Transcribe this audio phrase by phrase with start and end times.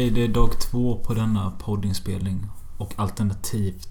[0.00, 2.46] Okej, det är dag två på denna poddinspelning.
[2.78, 3.88] Och alternativt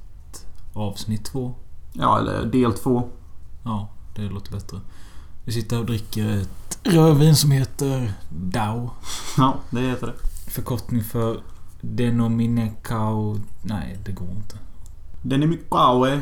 [0.74, 1.56] avsnitt två.
[1.94, 3.10] Ja, eller del två.
[3.64, 4.80] Ja, det låter bättre.
[5.46, 8.90] Vi sitter och dricker ett rödvin som heter DAO.
[9.38, 10.14] Ja, det heter det.
[10.52, 11.42] Förkortning för
[11.82, 13.40] Denominecao...
[13.62, 14.58] Nej, det går inte.
[15.22, 16.22] Denimicaue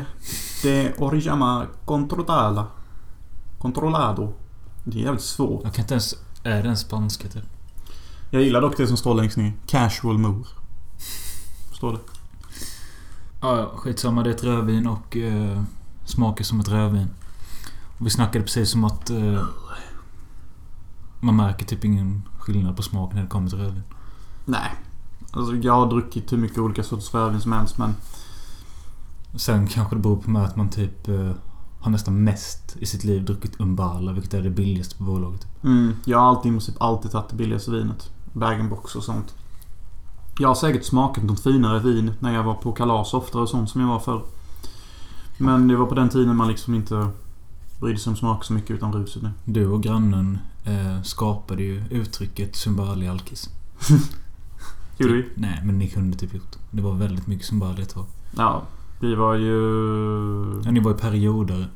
[0.62, 2.66] de Oriyama Controlala.
[3.58, 4.32] Controlado.
[4.84, 5.64] Det är jävligt svårt.
[5.64, 6.14] Jag kan inte ens...
[6.42, 7.57] Är det en spanska typ?
[8.30, 9.52] Jag gillar dock det som står längst ner.
[9.66, 10.44] Casual move.
[11.72, 11.98] Står det.
[13.40, 14.22] Ja, ja, skitsamma.
[14.22, 15.62] Det är ett rödvin och eh,
[16.04, 17.08] smakar som ett rödvin.
[17.98, 19.10] Och vi snackade precis om att...
[19.10, 19.42] Eh,
[21.20, 23.82] man märker typ ingen skillnad på smaken när det kommer till rödvin.
[24.44, 24.74] Nej.
[25.30, 27.94] Alltså jag har druckit hur mycket olika sorters rödvin som helst men...
[29.36, 31.32] Sen kanske det beror på med att man typ eh,
[31.80, 35.46] har nästan mest i sitt liv druckit Umbala, vilket är det billigaste på bolaget.
[35.64, 38.10] Mm, jag har alltid i princip alltid tagit det billigaste vinet.
[38.32, 39.34] Bag-in-box och sånt.
[40.38, 43.70] Jag har säkert smakat något finare vin när jag var på kalas oftare och sånt
[43.70, 44.22] som jag var förr.
[45.38, 47.08] Men det var på den tiden man liksom inte
[47.80, 49.30] brydde sig om smak så mycket utan ruset nu.
[49.44, 53.50] Du och grannen eh, skapade ju uttrycket Zumbali alkis.
[54.98, 55.28] Gjorde vi?
[55.34, 56.58] Nej, men ni kunde typ gjort det.
[56.70, 58.04] Det var väldigt mycket Zumbali ett tag.
[58.36, 58.62] Ja.
[59.00, 60.62] Vi var ju...
[60.64, 61.68] Ja, ni var i perioder.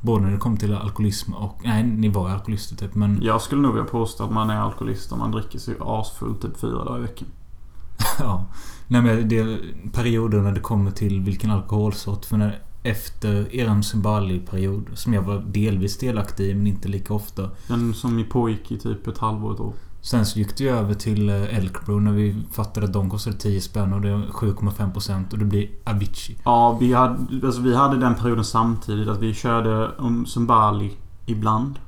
[0.00, 1.60] Både när det kom till alkoholism och...
[1.64, 3.22] Nej, ni var ju alkoholister typ, men...
[3.22, 6.60] Jag skulle nog vilja påstå att man är alkoholist om man dricker sig asfull typ
[6.60, 7.28] fyra dagar i veckan.
[8.18, 8.46] ja.
[8.88, 9.58] Nej men det är
[9.92, 12.24] perioder när det kommer till vilken alkoholsort.
[12.24, 17.50] För när efter eran Zumbali-period, som jag var delvis delaktig i men inte lika ofta.
[17.68, 19.72] Den som pågick i typ ett halvår, ett år.
[20.06, 23.36] Sen så gick det ju över till eh, Elkbro när vi fattade att de kostade
[23.36, 26.36] 10 spänn och det är 7,5% och det blir Avicii.
[26.44, 29.08] Ja, vi hade, alltså vi hade den perioden samtidigt.
[29.08, 29.90] Att vi körde
[30.26, 31.78] Zumbali ibland.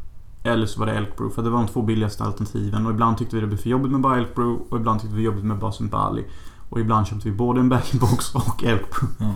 [0.43, 1.35] Eller så var det Elkbrew.
[1.35, 2.87] För det var de två billigaste alternativen.
[2.87, 4.65] Och ibland tyckte vi det blev för jobbigt med bara Elkbrew.
[4.71, 6.25] Och ibland tyckte vi det jobbigt med bara Zumbali.
[6.69, 9.15] Och ibland köpte vi både en bag-in-box och Elkbrew.
[9.19, 9.35] Ja.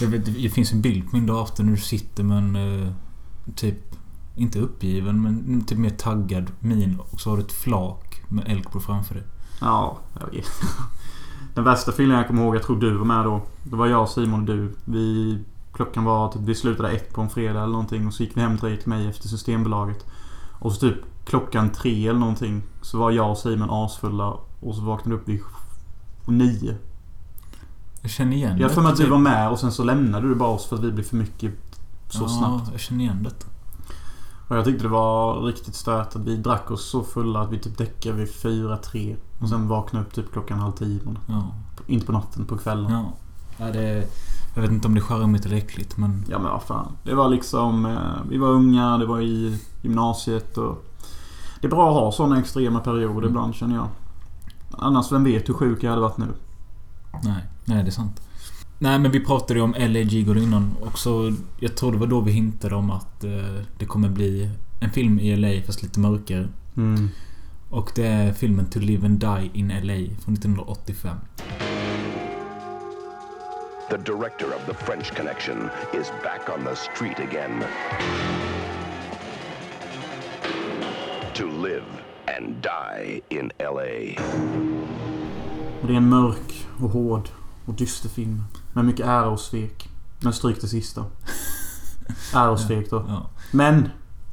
[0.00, 2.56] Jag vet, det finns en bild på min dator när du sitter med en...
[2.82, 2.88] eh,
[3.54, 3.96] Typ...
[4.36, 7.00] Inte uppgiven men typ mer taggad min.
[7.10, 9.24] Och så har du ett flak med Elkbro framför dig.
[9.60, 9.98] Ja,
[10.32, 10.46] vet.
[11.54, 13.42] Den värsta filmen jag kommer ihåg, jag tror du var med då.
[13.62, 14.76] Det var jag, Simon och du.
[14.84, 15.38] Vi...
[15.72, 16.42] Klockan var typ...
[16.42, 18.06] Vi slutade ett på en fredag eller någonting.
[18.06, 20.06] Och så gick vi hem till mig efter Systembolaget.
[20.58, 22.62] Och så typ klockan tre eller någonting.
[22.82, 24.36] Så var jag och Simon asfulla.
[24.60, 25.42] Och så vaknade vi upp vid
[26.38, 26.76] nio.
[28.02, 30.28] Jag känner igen Jag har för mig att du var med och sen så lämnade
[30.28, 31.52] du bara oss för att vi blev för mycket
[32.08, 32.68] så ja, snabbt.
[32.72, 33.46] jag känner igen detta.
[34.48, 37.58] Och jag tyckte det var riktigt stört att vi drack oss så fulla att vi
[37.58, 39.16] typ däckade vid fyra, tre.
[39.40, 41.00] Och sen vaknade upp typ klockan halv tio.
[41.00, 41.10] på.
[41.26, 41.42] Ja.
[41.86, 42.92] Inte på natten, på kvällen.
[42.92, 43.04] Ja,
[43.58, 43.66] Ja.
[43.66, 44.08] ja det,
[44.54, 46.24] jag vet inte om det är charmigt eller äckligt men...
[46.28, 46.92] men vad fan.
[47.02, 47.86] Det var liksom...
[47.86, 47.98] Eh,
[48.30, 50.84] vi var unga, det var i gymnasiet och...
[51.60, 53.28] Det är bra att ha sådana extrema perioder Mm.
[53.28, 53.86] ibland känner jag.
[54.78, 56.26] Annars, vem vet hur sjuk jag hade varit nu?
[57.22, 58.20] Nej, nej det är sant.
[58.84, 62.06] Nej men vi pratade ju om LA Gigolo innan och så Jag tror det var
[62.06, 63.30] då vi hintade om att eh,
[63.78, 64.50] det kommer bli
[64.80, 66.48] en film i LA fast lite mörkare.
[66.76, 67.08] Mm.
[67.70, 71.16] Och det är filmen To Live and Die in LA från 1985.
[73.90, 75.56] The director of The French Connection
[76.00, 77.62] is back on the street again.
[81.34, 81.86] To live
[82.38, 84.22] and die in LA.
[85.80, 87.28] Och det är en mörk och hård
[87.66, 88.42] och dyster film.
[88.74, 89.90] Med mycket ära och svek.
[90.20, 91.04] Men stryk det sista.
[92.34, 93.04] Ära och svek då.
[93.08, 93.30] Ja.
[93.50, 93.88] Men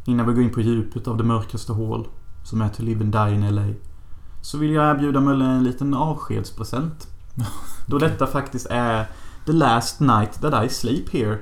[0.06, 2.08] innan vi går in på djupet av det mörkaste hål
[2.44, 3.74] som är To Live and Die in LA.
[4.42, 7.08] Så vill jag erbjuda Mölle en liten avskedspresent.
[7.88, 9.06] Då detta faktiskt är
[9.46, 11.38] The Last Night That I Sleep Here.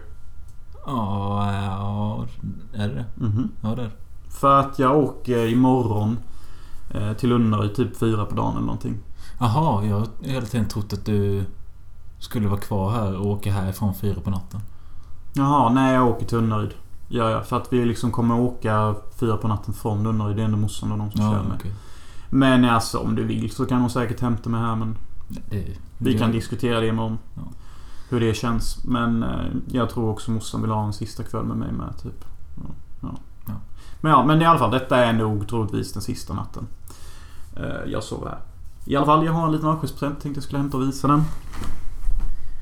[0.86, 2.26] Ja, ja,
[2.74, 3.26] är det det?
[3.26, 3.52] Mhm.
[3.62, 3.91] Ja, det är.
[4.29, 6.18] För att jag åker imorgon
[6.90, 8.97] eh, till Unnaryd typ fyra på dagen eller någonting.
[9.40, 11.46] Jaha, jag har hela tiden trott att du
[12.20, 14.60] skulle vara kvar här och åka härifrån fyra på natten.
[15.34, 16.74] Jaha, nej jag åker till Unnaryd.
[17.08, 20.36] Ja, ja, för att vi liksom kommer åka fyra på natten från Unnaryd.
[20.36, 21.58] Det är ändå morsan och de som Ja, kör med.
[21.60, 21.72] okej.
[22.30, 26.14] Men alltså om du vill så kan hon säkert hämta mig här men Det, vi
[26.14, 27.18] det- kan diskutera det imorgon.
[27.36, 27.42] Ja.
[28.10, 28.84] Hur det känns.
[28.86, 29.30] Men eh,
[29.68, 32.26] jag tror också morsan vill ha en sista kväll med mig med typ.
[32.56, 32.70] Ja,
[33.02, 33.10] ja.
[33.48, 33.54] Ja.
[34.02, 34.72] Men ja, men i alla fall.
[34.72, 36.68] Detta är nog troligtvis den sista natten.
[37.56, 38.40] Eh, jag sover här.
[38.86, 40.22] I alla fall, jag har en liten avskedspresent.
[40.22, 41.24] Tänkte jag skulle hämta och visa den.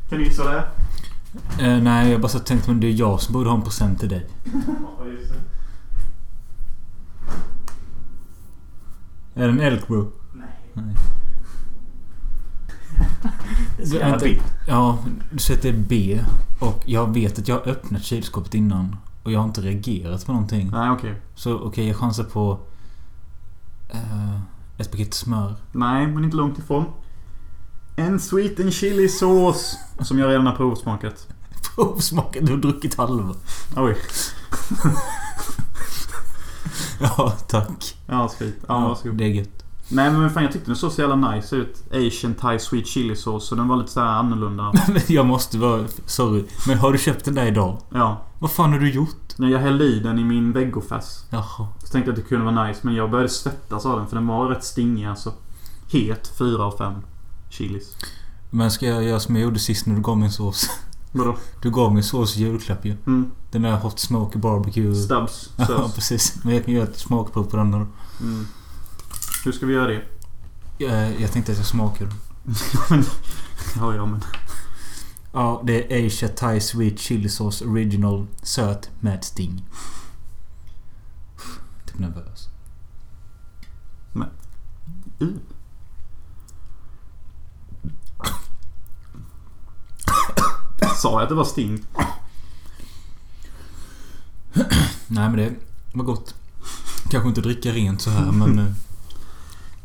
[0.10, 0.64] Kan du gissa det?
[1.60, 4.00] Eh, nej, jag bara så tänkte men det är jag som borde ha en present
[4.00, 4.28] till dig.
[9.34, 9.42] Det.
[9.44, 10.12] Är det en Elkbro?
[10.34, 10.48] Nej.
[10.74, 10.96] Nej.
[13.78, 14.44] Det är så Du, jävla bitt.
[14.68, 14.98] Ja,
[15.32, 16.24] du sätter B.
[16.60, 18.96] Och jag vet att jag har öppnat kylskåpet innan.
[19.24, 20.70] Och jag har inte reagerat på någonting.
[20.72, 21.22] Nej, okej.
[21.36, 22.60] Så okej, jag chansar på...
[23.90, 24.40] eh,
[24.78, 25.56] Ett paket smör.
[25.72, 26.86] Nej, men inte långt ifrån.
[27.96, 29.78] En sweet and chili sås.
[30.02, 31.28] Som jag redan har provsmakat.
[31.76, 32.46] Provsmakat.
[32.46, 33.36] Du har druckit halva.
[33.76, 33.98] Oj.
[37.00, 37.96] Ja, tack.
[38.08, 38.56] Ja, skit.
[38.68, 39.18] Ja, varsågod.
[39.18, 39.64] det är gött.
[39.90, 41.84] Nej men fan jag tyckte den såg så jävla nice ut.
[41.94, 43.48] Asian Thai Sweet Chili Sås.
[43.48, 44.74] Så den var lite så här annorlunda.
[44.88, 45.86] Men jag måste vara...
[46.06, 46.46] Sorry.
[46.68, 47.78] Men har du köpt den där idag?
[47.94, 48.22] Ja.
[48.40, 49.38] Vad fan har du gjort?
[49.38, 51.06] När jag hällde i den i min vegofärs.
[51.30, 51.68] Jaha.
[51.84, 52.80] Så tänkte jag att det kunde vara nice.
[52.84, 54.08] Men jag började svettas av den.
[54.08, 55.34] För den var rätt stingig alltså.
[55.92, 56.94] Het 4 av 5
[57.50, 57.96] chilis.
[58.58, 60.70] Men ska jag göra som jag gjorde sist när du gav mig en sås?
[61.12, 61.38] Vadå?
[61.62, 62.92] Du gav mig sås i julklapp ju.
[62.92, 63.32] Mm.
[63.52, 64.96] Den där Hot Smoke Barbecue.
[64.96, 66.44] Stubbs Ja, precis.
[66.44, 67.78] Men jag kan göra ett smakprov på den då.
[67.78, 68.48] Mm.
[69.46, 70.02] Hur ska vi göra det?
[70.78, 72.06] Jag, jag tänkte att jag smakar
[72.90, 73.04] den.
[73.76, 74.22] ja, ja men.
[75.34, 79.66] Ja, det är Asia Thai Sweet Chili Sauce Original Söt med sting.
[81.86, 82.50] Typ nervös.
[85.22, 85.30] Uh.
[90.98, 91.84] Sa jag att det var sting?
[95.08, 95.56] Nej men det
[95.94, 96.36] var gott.
[97.10, 98.60] Kanske inte dricka rent så här men...
[98.60, 98.66] eh,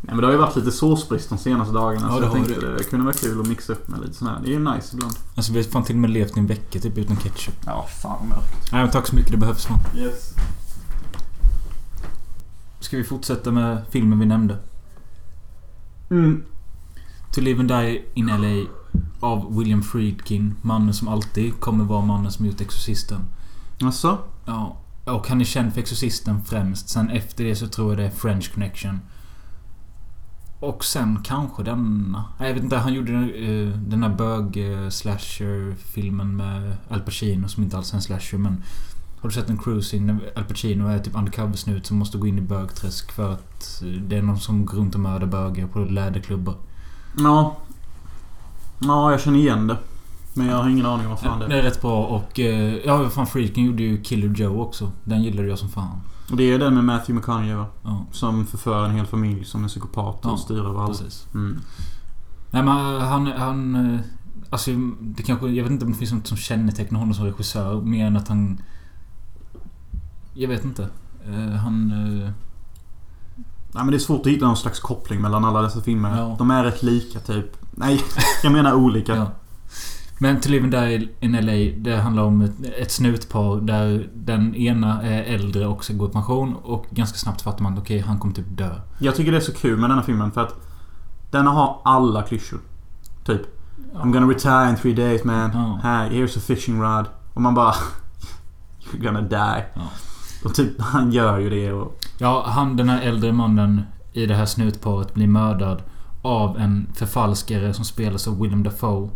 [0.05, 2.06] Nej men det har ju varit lite såsbrist de senaste dagarna.
[2.06, 2.85] Ja, så det jag har tänkte det.
[2.85, 4.41] kunde vara kul att mixa upp med lite sån här.
[4.44, 5.14] Det är ju nice ibland.
[5.35, 7.55] Alltså vi har fan till och med levt i en vecka typ utan ketchup.
[7.67, 8.73] Ja, fan vad mörkt.
[8.73, 9.79] Nej men tack så mycket, det behövs fan.
[9.97, 10.35] Yes.
[12.81, 14.59] Ska vi fortsätta med filmen vi nämnde?
[16.11, 16.44] Mm.
[17.35, 18.69] To Live and Die in LA
[19.21, 20.55] av William Friedkin.
[20.62, 23.21] Mannen som alltid kommer vara mannen som gjort Exorcisten.
[23.83, 24.19] Alltså?
[24.44, 24.77] Ja.
[25.05, 26.89] Och han är känd för Exorcisten främst.
[26.89, 29.00] Sen efter det så tror jag det är French Connection.
[30.61, 32.25] Och sen kanske denna.
[32.39, 32.77] Nej, jag vet inte.
[32.77, 38.38] Han gjorde uh, den här bög-slasher-filmen med Al Pacino som inte alls är en slasher
[38.38, 38.62] men...
[39.21, 42.38] Har du sett en cruising när Al Pacino är typ undercover-snut som måste gå in
[42.38, 45.79] i bögträsk för att eh, det är någon som går runt och mördar bögar på
[45.79, 46.56] läderklubbar?
[47.19, 47.56] Ja.
[48.82, 49.76] Ja, jag känner igen det.
[50.34, 51.58] Men jag har ingen aning om vad fan det Det är.
[51.58, 52.40] är rätt bra och...
[52.40, 54.93] eh, Ja, vad fan Freakin gjorde ju Killer Joe också.
[55.05, 56.00] Den gillade jag som fan.
[56.31, 57.67] Och det är den med Matthew McConaughey va?
[57.82, 60.87] Ja, Som förför en hel familj som en psykopat och Ja, styr över alla.
[60.87, 61.26] precis.
[61.34, 61.58] Mm.
[62.50, 63.26] Nej men han...
[63.26, 64.00] han eh,
[64.50, 64.70] alltså
[65.00, 65.49] det kanske...
[65.49, 67.81] Jag vet inte om det finns något som kännetecknar honom som regissör.
[67.81, 68.62] Mer än att han...
[70.35, 70.88] Jag vet inte.
[71.26, 71.93] Eh, Han...
[73.75, 76.19] Nej men det är svårt att hitta någon slags koppling mellan alla dessa filmer.
[76.19, 76.37] Ja.
[76.39, 77.57] De är rätt lika typ.
[77.71, 78.01] Nej,
[78.43, 79.17] jag menar olika.
[79.17, 79.31] Ja.
[80.19, 82.43] Men To Live and Die in LA, det handlar om
[82.79, 87.43] ett, snutpar där den ena är äldre och ska gå i pension och ganska snabbt
[87.43, 88.71] fattar man att okej, han kommer typ dö.
[88.99, 90.55] Jag tycker det är så kul med den här filmen för att
[91.31, 92.61] den har alla klyschor.
[93.25, 93.43] Typ.
[93.95, 95.51] I'm gonna retire in three days man.
[95.55, 95.81] Ja.
[95.83, 97.07] Här, here's a fishing rod.
[97.35, 97.73] Och man bara...
[98.81, 99.65] You're gonna die.
[99.75, 99.89] Ja.
[100.45, 102.01] Och typ, han gör ju det och...
[102.23, 103.83] Ja, han den här äldre mannen
[104.13, 105.83] i det här snutparet blir mördad
[106.23, 109.11] av en förfalskare som spelas av Willem Dafoe.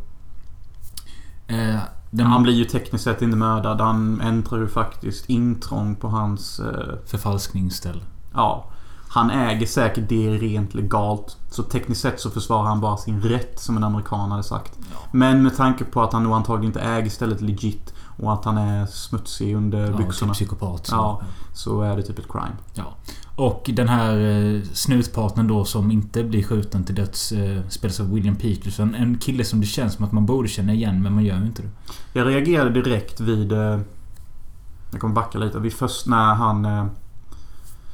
[1.46, 1.78] Eh,
[2.10, 3.80] den Han blir ju tekniskt sett inte mördad.
[3.80, 6.60] Han äntrar ju faktiskt intrång på hans...
[6.60, 8.02] Eh, Förfalskningsställ.
[8.34, 8.70] ja.
[9.08, 11.36] Han äger säkert det rent legalt.
[11.50, 14.78] Så tekniskt sett så försvarar han bara sin rätt som en amerikan hade sagt.
[15.12, 18.58] Men med tanke på att han nog antagligen inte äger stället legit och att han
[18.58, 20.32] är smutsig under Ja, byxorna.
[20.32, 20.86] typ psykopat.
[20.86, 20.94] Så.
[20.94, 21.20] Ja.
[21.54, 22.56] Så är det typ ett crime.
[22.74, 22.84] Ja.
[23.36, 28.12] Och den här eh, snutpartnern då som inte blir skjuten till döds eh, spelas av
[28.14, 28.94] William Peterson.
[28.94, 31.46] En kille som det känns som att man borde känna igen men man gör ju
[31.46, 31.68] inte det.
[32.12, 33.52] Jag reagerade direkt vid...
[33.52, 33.78] Eh,
[34.90, 35.58] jag kommer backa lite.
[35.58, 36.64] Vid först när han...
[36.64, 36.86] Eh,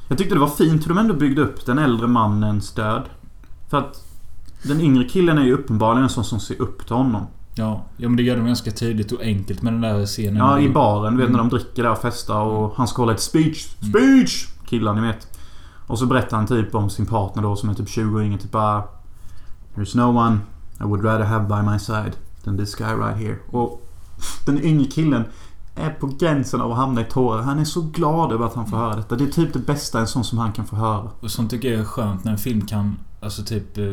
[0.07, 3.03] jag tyckte det var fint hur de ändå byggde upp den äldre mannens död.
[3.69, 4.07] För att
[4.63, 7.27] den yngre killen är ju uppenbarligen en sån som ser upp till honom.
[7.55, 10.35] Ja, ja men det gör de ganska tydligt och enkelt med den där scenen.
[10.37, 11.13] Ja, i baren.
[11.13, 11.37] Du vet Mm.
[11.41, 13.75] när de dricker där och festar och han ska hålla ett speech.
[13.89, 14.47] Speech!
[14.65, 15.39] Killar, ni vet.
[15.87, 18.39] Och så berättar han typ om sin partner då som är typ 20 och ingen
[18.39, 18.83] typ bara...
[19.75, 20.37] There's no one
[20.79, 22.11] I would rather have by my side
[22.43, 23.37] than this guy right here.
[23.51, 23.81] Och
[24.45, 25.23] den yngre killen
[25.75, 27.41] är på gränsen av att hamna i tårar.
[27.41, 29.15] Han är så glad över att han får höra detta.
[29.15, 31.09] Det är typ det bästa en sån som han kan få höra.
[31.19, 33.85] Och sånt tycker jag är skönt när en film kan alltså typ eh,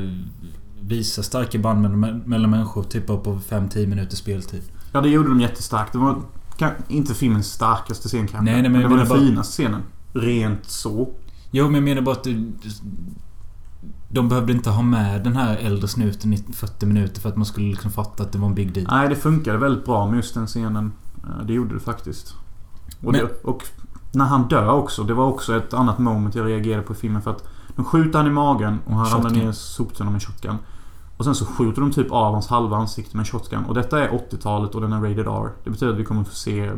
[0.83, 4.63] visa starka band mellan, mellan människor typ på 5-10 minuters speltid.
[4.93, 5.93] Ja, det gjorde de jättestarkt.
[5.93, 6.17] Det var
[6.57, 8.53] kan, inte filmens starkaste scen kanske.
[8.53, 9.83] Nej, nej, men det jag var den bara- finaste scenen.
[10.13, 11.09] Rent så.
[11.51, 12.45] Jo men jag menar bara att det,
[14.09, 17.47] de behövde inte ha med den här äldre snuten i 40 minuter för att man
[17.47, 18.87] skulle liksom fatta att det var en big deal.
[18.91, 20.93] Nej, det funkade väldigt bra med just den scenen.
[21.47, 22.35] Det gjorde det faktiskt.
[23.03, 23.65] Och, Men- det, och
[24.13, 25.03] när han dör också.
[25.05, 27.23] Det var också ett annat moment jag reagerade på i filmen.
[27.23, 27.45] För att
[27.81, 30.57] de skjuter han i magen och han ramlar ner i soptunnan med shotgun.
[31.17, 33.65] Och sen så skjuter de typ av hans halva ansikte med shotgun.
[33.65, 35.53] Och detta är 80-talet och den är rated R.
[35.65, 36.73] Det betyder att vi kommer få se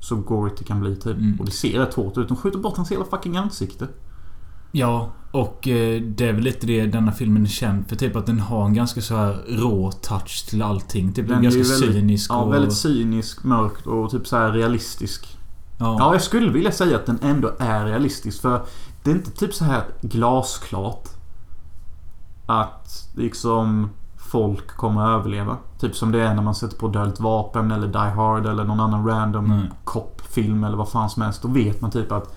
[0.00, 1.16] så gorigt det kan bli typ.
[1.16, 1.36] Mm.
[1.40, 2.28] Och det ser rätt hårt ut.
[2.28, 3.88] De skjuter bort hans hela fucking ansikte.
[4.72, 7.96] Ja, och eh, det är väl lite det denna filmen är känd för.
[7.96, 11.12] Typ att den har en ganska så här rå touch till allting.
[11.12, 12.52] Typ Den är ganska väldigt- cynisk Ja, och...
[12.52, 15.31] väldigt cynisk, mörkt och typ så här realistisk.
[15.82, 15.96] Ja.
[15.98, 18.62] Ja, jag skulle vilja säga att den ändå är realistisk för
[19.02, 21.08] det är inte typ så här glasklart
[22.46, 25.56] att liksom folk kommer att överleva.
[25.78, 28.80] Typ som det är när man sätter på Dödligt Vapen eller Die Hard eller någon
[28.80, 29.70] annan random Nej.
[29.84, 31.42] cop-film eller vad fan som helst.
[31.42, 32.34] Då vet man typ att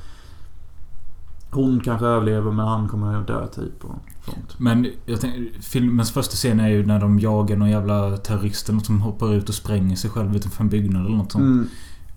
[1.51, 4.59] hon kanske överlever men han kommer att dö typ och sånt.
[4.59, 8.75] Men jag tänker, filmens första scen är ju när de jagar någon jävla terrorist eller
[8.75, 11.43] något som hoppar ut och spränger sig själv utanför en byggnad eller något sånt.
[11.43, 11.67] Mm.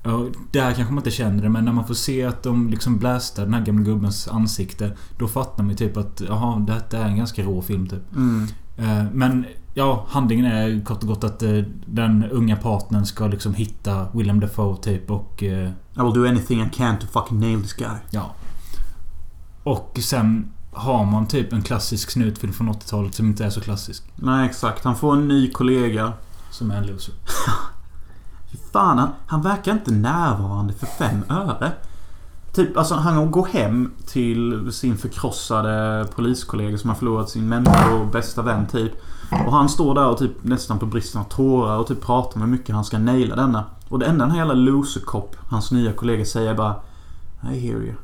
[0.09, 2.99] Ja, där kanske man inte känner det men när man får se att de liksom
[2.99, 4.97] blästar den här gamla gubbens ansikte.
[5.19, 8.17] Då fattar man ju typ att jaha, detta är en ganska rå film typ.
[8.17, 8.47] Mm.
[8.77, 13.55] Eh, Men ja, handlingen är kort och gott att eh, den unga partnern ska liksom
[13.55, 15.43] hitta Willem Dafoe typ och...
[15.43, 17.97] eh, I will do anything I can to fucking nail this guy.
[18.11, 18.35] Ja.
[19.62, 24.05] Och sen har man typ en klassisk snutfilm från 80-talet som inte är så klassisk.
[24.17, 24.85] Nej exakt.
[24.85, 26.12] Han får en ny kollega.
[26.50, 27.15] Som är en loser.
[28.52, 31.73] Fy fan, han, han verkar inte närvarande för fem öre.
[32.52, 38.07] Typ, alltså han går hem till sin förkrossade poliskollega som har förlorat sin mentor och
[38.07, 38.93] bästa vän typ.
[39.47, 42.43] Och han står där och typ nästan på bristen av tårar och typ pratar om
[42.43, 43.64] hur mycket han ska naila denna.
[43.88, 46.75] Och det enda den här jävla loser-cop, hans nya kollega, säger är bara
[47.43, 47.95] I hear you.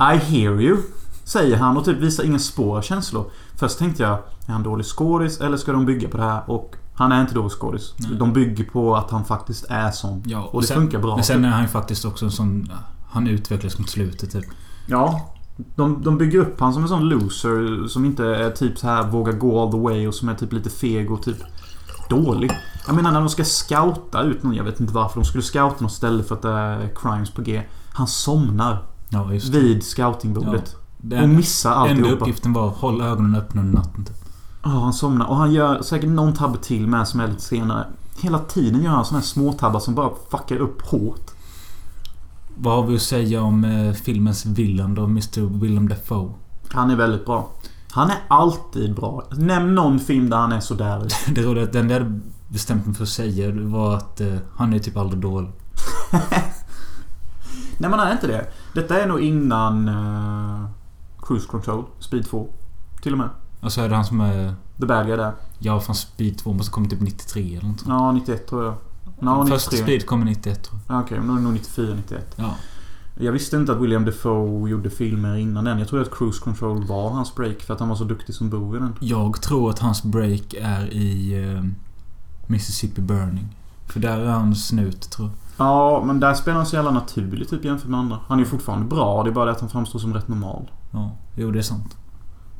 [0.00, 0.78] I hear you.
[1.24, 3.30] Säger han och typ visar ingen spår av känslor.
[3.56, 4.12] Först tänkte jag,
[4.46, 6.42] är han dålig skådis eller ska de bygga på det här?
[6.46, 7.94] Och han är inte dålig skådis.
[8.18, 10.22] De bygger på att han faktiskt är sån.
[10.26, 11.14] Ja, Och det funkar bra.
[11.14, 12.72] Men sen är han ju faktiskt också en sån...
[13.10, 14.44] Han utvecklas mot slutet typ.
[14.86, 15.30] Ja.
[15.76, 19.06] De, de bygger upp han som en sån loser som inte är typ så här
[19.10, 21.36] vågar gå all the way och som är typ lite feg och typ
[22.08, 22.50] dålig.
[22.86, 25.76] Jag menar när de ska scouta ut någon, jag vet inte varför de skulle scouta
[25.80, 27.62] något ställe för att det är crimes på G.
[27.92, 30.74] Han somnar Ja, just vid scoutingbordet.
[30.74, 32.22] Och Den missar enda alltihopa.
[32.22, 34.23] uppgiften var att hålla ögonen öppna under natten typ.
[34.64, 35.26] Ja, han somnar.
[35.26, 37.86] Och han gör säkert någon tabbe till med som är lite senare.
[38.20, 41.30] Hela tiden gör han såna här småtabbar som bara fuckar upp hårt.
[42.56, 45.04] Vad har vi att säga om eh, filmens villain då?
[45.04, 46.32] Mr Willem Dafoe.
[46.68, 47.50] Han är väldigt bra.
[47.90, 49.24] Han är alltid bra.
[49.30, 51.32] Nämn någon film där han är sådär i.
[51.34, 54.34] Det roliga är att den jag hade bestämt mig för att säga var att eh,
[54.56, 55.50] han är typ aldrig dålig.
[57.78, 58.46] Nej men han är inte det.
[58.74, 60.68] Detta är nog innan uh,
[61.22, 61.84] Cruise Control.
[61.98, 62.48] Speed 2.
[63.02, 63.28] Till och med.
[63.64, 64.54] Och så är det han som är...
[64.80, 65.32] The Bad Guy där.
[65.58, 67.84] Ja, fan Speed 2 måste komma typ 93 eller nåt.
[67.86, 68.74] Ja, 91 tror jag.
[69.20, 69.82] Ja, Första 93.
[69.82, 70.96] Speed kommer 91 tror jag.
[70.96, 72.34] Ja, Okej, men då är det nog 94, 91.
[72.36, 72.54] Ja.
[73.18, 75.78] Jag visste inte att William Defoe gjorde filmer innan den.
[75.78, 78.50] Jag trodde att Cruise Control var hans break för att han var så duktig som
[78.50, 78.94] bov i den.
[79.00, 81.64] Jag tror att hans break är i eh,
[82.46, 83.56] Mississippi Burning.
[83.86, 85.66] För där är han snut tror jag.
[85.66, 88.18] Ja, men där spelar han så jävla naturligt typ jämfört med andra.
[88.26, 89.22] Han är ju fortfarande bra.
[89.22, 90.70] Det är bara det att han framstår som rätt normal.
[90.90, 91.96] Ja, jo det är sant.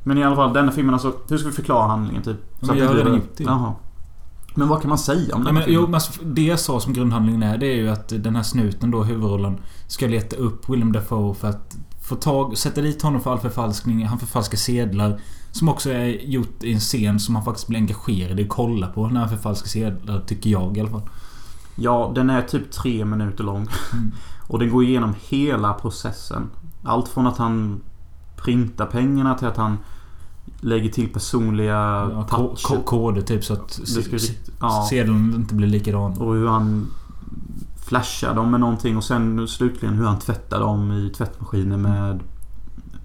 [0.05, 1.13] Men i alla fall, denna filmen alltså.
[1.29, 2.37] Hur ska vi förklara handlingen typ?
[2.61, 3.45] men att jag har redan gjort det.
[3.45, 3.73] Jaha.
[4.55, 5.81] Men vad kan man säga om Ja, den men, filmen?
[5.81, 8.43] jo, men alltså, det jag sa som grundhandlingen är, det är ju att den här
[8.43, 13.21] snuten då, huvudrollen, ska leta upp Willem Dafoe för att få tag, sätta dit honom
[13.21, 14.07] för all förfalskning.
[14.07, 15.21] Han förfalskar sedlar.
[15.51, 18.87] Som också är gjort i en scen som han faktiskt blir engagerad i att kolla
[18.87, 21.09] på när han förfalskar sedlar, tycker jag i alla fall.
[21.77, 23.69] Ja, den är typ tre minuter lång.
[23.93, 24.13] Mm.
[24.49, 26.51] Och den går igenom hela processen.
[26.83, 27.81] Allt från att han
[28.37, 29.79] printar pengarna till att han
[30.65, 31.75] lägger till personliga
[32.13, 34.87] Ja, ko- koder typ så att se- ja.
[34.91, 36.13] sedeln inte blir likadan.
[36.19, 36.87] Och hur han
[37.87, 42.21] flashar dem med någonting och sen slutligen hur han tvättar dem i tvättmaskinen med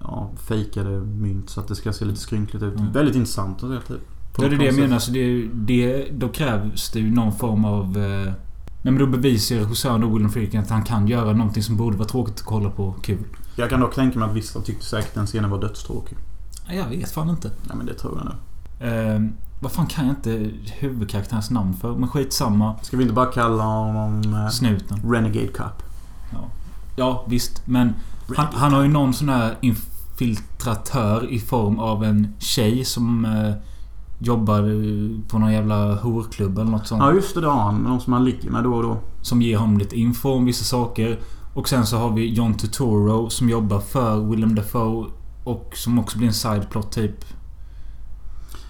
[0.00, 2.78] ja, fejkade mynt så att det ska se lite skrynkligt ut.
[2.78, 2.92] Mm.
[2.92, 4.00] Väldigt intressant att se typ.
[4.36, 4.98] Ja, det är det jag menar.
[4.98, 7.98] Så det, det, då krävs det ju någon form av...
[7.98, 8.32] Eh,
[8.82, 12.08] men då bevisar regissören då, William Friedkin att han kan göra någonting som borde vara
[12.08, 13.24] tråkigt att kolla på kul.
[13.56, 16.16] Jag kan dock tänka mig att vissa tyckte säkert den scenen var dödstråkig.
[16.68, 17.50] Ja, Jag vet fan inte.
[17.68, 18.34] Ja men det tror jag nog.
[18.92, 19.20] Eh,
[19.60, 21.96] vad fan kan jag inte huvudkaraktärens namn för?
[21.96, 22.74] Men skitsamma.
[22.82, 25.12] Ska vi inte bara kalla honom eh, Snuten.
[25.12, 25.82] Renegade Cup?
[26.96, 27.66] Ja, visst.
[27.66, 27.94] Men
[28.36, 33.54] han, han har ju någon sån här infiltratör i form av en tjej som eh,
[34.18, 37.02] jobbar eh, på någon jävla horklubb eller något sånt.
[37.02, 37.76] Ja just det, det har han.
[37.76, 38.98] Någon som han ligger med då och då.
[39.22, 41.18] Som ger honom lite info om vissa saker.
[41.54, 45.06] Och sen så har vi John Turturro som jobbar för Willem Dafoe.
[45.50, 47.24] Och som också blir en sideplot typ.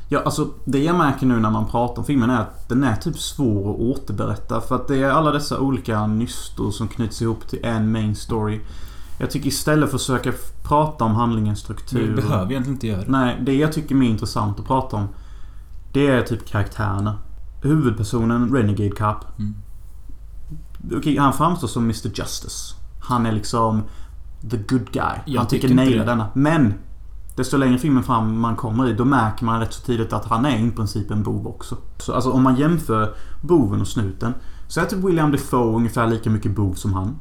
[0.09, 2.97] Ja, alltså det jag märker nu när man pratar om filmen är att den är
[2.97, 4.61] typ svår att återberätta.
[4.61, 8.61] För att det är alla dessa olika nystor som knyts ihop till en main story.
[9.19, 10.33] Jag tycker istället för att försöka
[10.63, 12.17] prata om handlingens Vi struktur.
[12.17, 13.11] behöver egentligen inte göra det.
[13.11, 15.09] Nej, det jag tycker är mer intressant att prata om.
[15.93, 17.19] Det är typ karaktärerna.
[17.63, 19.39] Huvudpersonen, Renegade Cup.
[19.39, 19.55] Mm.
[20.97, 22.75] Okej, han framstår som Mr Justice.
[23.01, 23.83] Han är liksom
[24.51, 25.19] the good guy.
[25.25, 26.11] Jag han tycker inte naila det.
[26.11, 26.27] denna.
[26.35, 26.75] Men!
[27.37, 30.45] Desto längre filmen fram man kommer i, då märker man rätt så tidigt att han
[30.45, 31.77] är i princip en bov också.
[31.99, 34.35] Så alltså om man jämför boven och snuten
[34.69, 37.17] så är typ William Defoe ungefär lika mycket bov som han.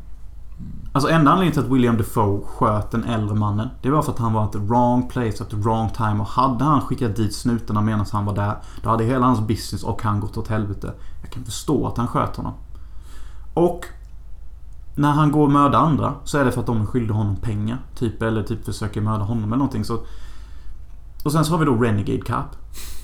[0.92, 4.20] Alltså enda anledningen till att William Defoe sköt den äldre mannen Det var för att
[4.20, 7.36] han var at the wrong place at the wrong time och hade han skickat dit
[7.36, 10.94] snutarna medan han var där Då hade hela hans business och han gått åt helvete.
[11.22, 12.54] Jag kan förstå att han sköt honom.
[13.54, 13.86] Och
[14.96, 17.36] när han går och mördar andra så är det för att de är skyldiga honom
[17.36, 17.78] pengar.
[17.96, 19.86] Typ, eller typ försöker mörda honom eller någonting.
[19.86, 20.00] Så,
[21.24, 22.56] och sen så har vi då Renegade Cup.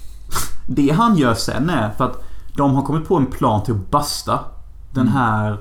[0.68, 2.24] Det han gör sen är för att
[2.56, 4.40] de har kommit på en plan till att basta
[4.94, 5.58] den här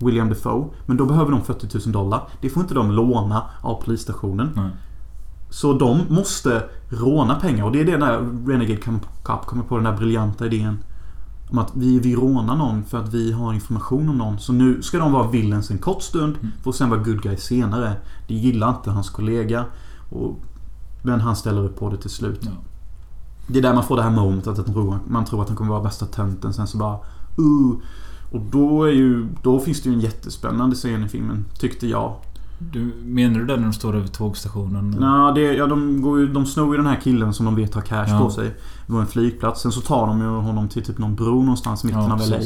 [0.00, 0.68] William Defoe.
[0.86, 2.22] Men då behöver de 40 000 dollar.
[2.40, 4.50] Det får inte de låna av polisstationen.
[4.56, 4.70] Nej.
[5.50, 8.80] Så de måste råna pengar och det är det där Renegade
[9.22, 10.78] Cup kommer på den där briljanta idén.
[11.50, 14.38] Om att vi, vi rånar någon för att vi har information om någon.
[14.38, 17.42] Så nu ska de vara villains en kort stund för att sen vara good guys
[17.44, 17.92] senare.
[18.28, 19.64] Det gillar inte hans kollega.
[20.10, 20.36] Och,
[21.02, 22.40] men han ställer upp på det till slut.
[22.42, 22.50] Ja.
[23.46, 24.66] Det är där man får det här momentet att
[25.06, 26.54] man tror, att han kommer vara värsta tönten.
[26.54, 26.98] Sen så bara...
[27.38, 27.78] Uh,
[28.32, 29.28] och då är ju...
[29.42, 31.44] Då finns det ju en jättespännande scen i filmen.
[31.58, 32.14] Tyckte jag.
[32.58, 34.90] Du, menar du det när de står över tågstationen?
[34.90, 37.74] Nå, det, ja, de, går ju, de snor ju den här killen som de vet
[37.74, 38.18] har cash Ja.
[38.18, 38.54] på sig.
[38.86, 39.62] På en flygplats.
[39.62, 42.20] Sen så tar de ju honom till typ någon bro någonstans i mitten Ja, av
[42.28, 42.38] LA.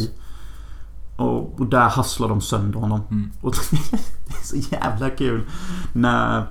[1.16, 3.00] Och, och där hasslar de sönder honom.
[3.10, 3.30] Mm.
[3.40, 5.42] Och det är så jävla kul.
[5.92, 6.46] När...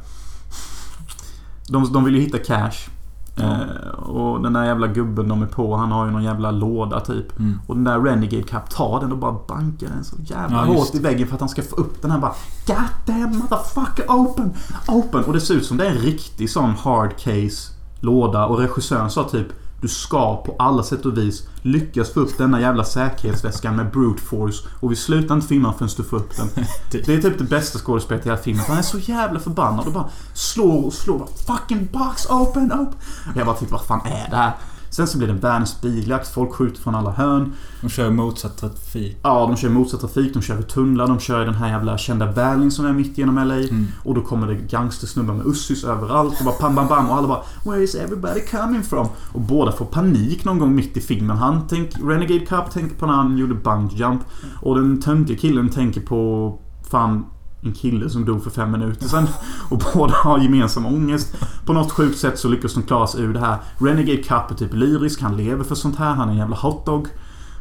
[1.68, 2.90] De, de vill ju hitta cash.
[3.38, 7.00] Eh, och den där jävla gubben de är på, han har ju någon jävla låda
[7.00, 7.40] typ.
[7.40, 7.60] Mm.
[7.68, 10.96] Och den där Renegade Cap tar den och bara bankar den så jävla Ja, hårt
[10.96, 12.34] i väggen för att han ska få upp den här bara
[12.68, 14.54] God damn motherfucker open!
[14.88, 15.24] Open!
[15.24, 19.10] Och det ser ut som det är en riktig sån hard case låda och regissören
[19.10, 19.48] sa typ
[19.82, 24.22] Du ska på alla sätt och vis lyckas få upp denna jävla säkerhetsväskan med brute
[24.22, 26.48] force och vi slutar inte filma förrän du får upp den.
[26.92, 27.06] Typ.
[27.06, 28.66] Det är typ det bästa skådespelet i hela filmen.
[28.68, 31.20] Han är så jävla förbannad och bara slår och slår.
[31.20, 32.90] Bara, Fucking box open up!
[33.36, 34.54] Jag bara tänkte vad fan är det här?
[34.92, 36.28] Sen så blir det världens biljakt.
[36.28, 37.54] Folk skjuter från alla hörn.
[37.82, 39.18] De kör motsatt trafik.
[39.24, 41.98] Ja, de kör motsatt trafik, de kör i tunnlar, de kör i den här jävla
[41.98, 43.56] kända vägen som är mitt genom LA.
[43.56, 43.88] Mm.
[44.04, 47.28] Och då kommer det gangstersnubbar med ussis överallt och bara pam bam bam och alla
[47.28, 49.08] bara Where is everybody coming from?
[49.34, 51.38] Och båda får panik någon gång mitt i filmen.
[51.38, 54.22] Han tänker, Renegade Cup tänker på när han gjorde bungee jump.
[54.62, 56.60] Och den töntiga killen tänker på
[56.92, 57.26] fan
[57.64, 59.28] en kille som dog för fem minuter sedan.
[59.70, 61.36] Och båda har gemensam ångest.
[61.66, 63.58] På något sjukt sätt så lyckas de klara sig ur det här.
[63.78, 65.22] Renegade Cup är typ lyrisk.
[65.22, 66.14] Han lever för sånt här.
[66.14, 67.08] Han är en jävla hotdog.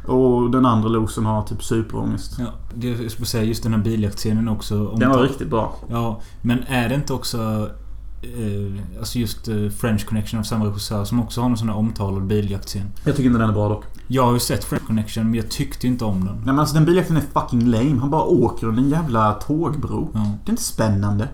[0.07, 2.37] Och den andra losen har typ superångest.
[2.39, 4.89] Ja, det jag skulle säga just den här biljaktscenen också.
[4.89, 5.75] om- Den var riktigt bra.
[5.91, 7.69] Ja, men är det inte också...
[8.23, 11.77] Eh, alltså just eh, French Connection av samma regissör som också har någon sån här
[11.77, 12.93] omtalad biljaktscen.
[13.05, 13.85] Jag tycker inte den är bra dock.
[14.07, 16.35] Jag har ju sett French Connection men jag tyckte inte om den.
[16.35, 17.99] Nej men alltså den biljakten är fucking lame.
[18.01, 20.11] Han bara åker under en jävla tågbro.
[20.15, 20.21] Ja.
[20.45, 21.29] Det är inte spännande.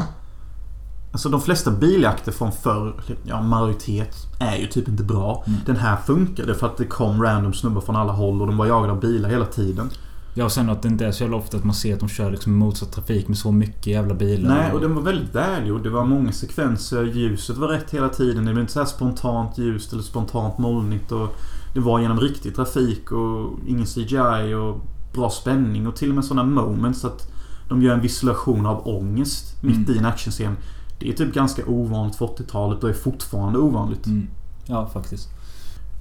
[1.12, 5.44] Alltså de flesta biljakter från förr, ja majoritet, är ju typ inte bra.
[5.46, 5.60] Mm.
[5.66, 8.66] Den här funkade för att det kom random snubbar från alla håll och de var
[8.66, 9.90] jagade av bilar hela tiden.
[10.38, 12.08] Ja, och sen att det inte är så jävla ofta att man ser att de
[12.08, 14.48] kör liksom motsatt trafik med så mycket jävla bilar.
[14.48, 15.82] Nej, och den var väldigt välgjord.
[15.82, 17.04] Det var många sekvenser.
[17.04, 18.44] Ljuset var rätt hela tiden.
[18.44, 21.12] Det blev inte så här spontant ljust eller spontant molnigt.
[21.12, 21.36] Och
[21.74, 24.80] det var genom riktig trafik och ingen CGI och
[25.14, 25.86] bra spänning.
[25.86, 27.32] Och till och med sådana moments att
[27.68, 29.90] de gör en visualisation av ångest mitt Mm.
[29.94, 30.56] i en actionscen.
[30.98, 34.06] Det är typ ganska ovanligt för 80-talet och är fortfarande ovanligt.
[34.06, 34.28] Mm.
[34.66, 35.28] Ja, faktiskt.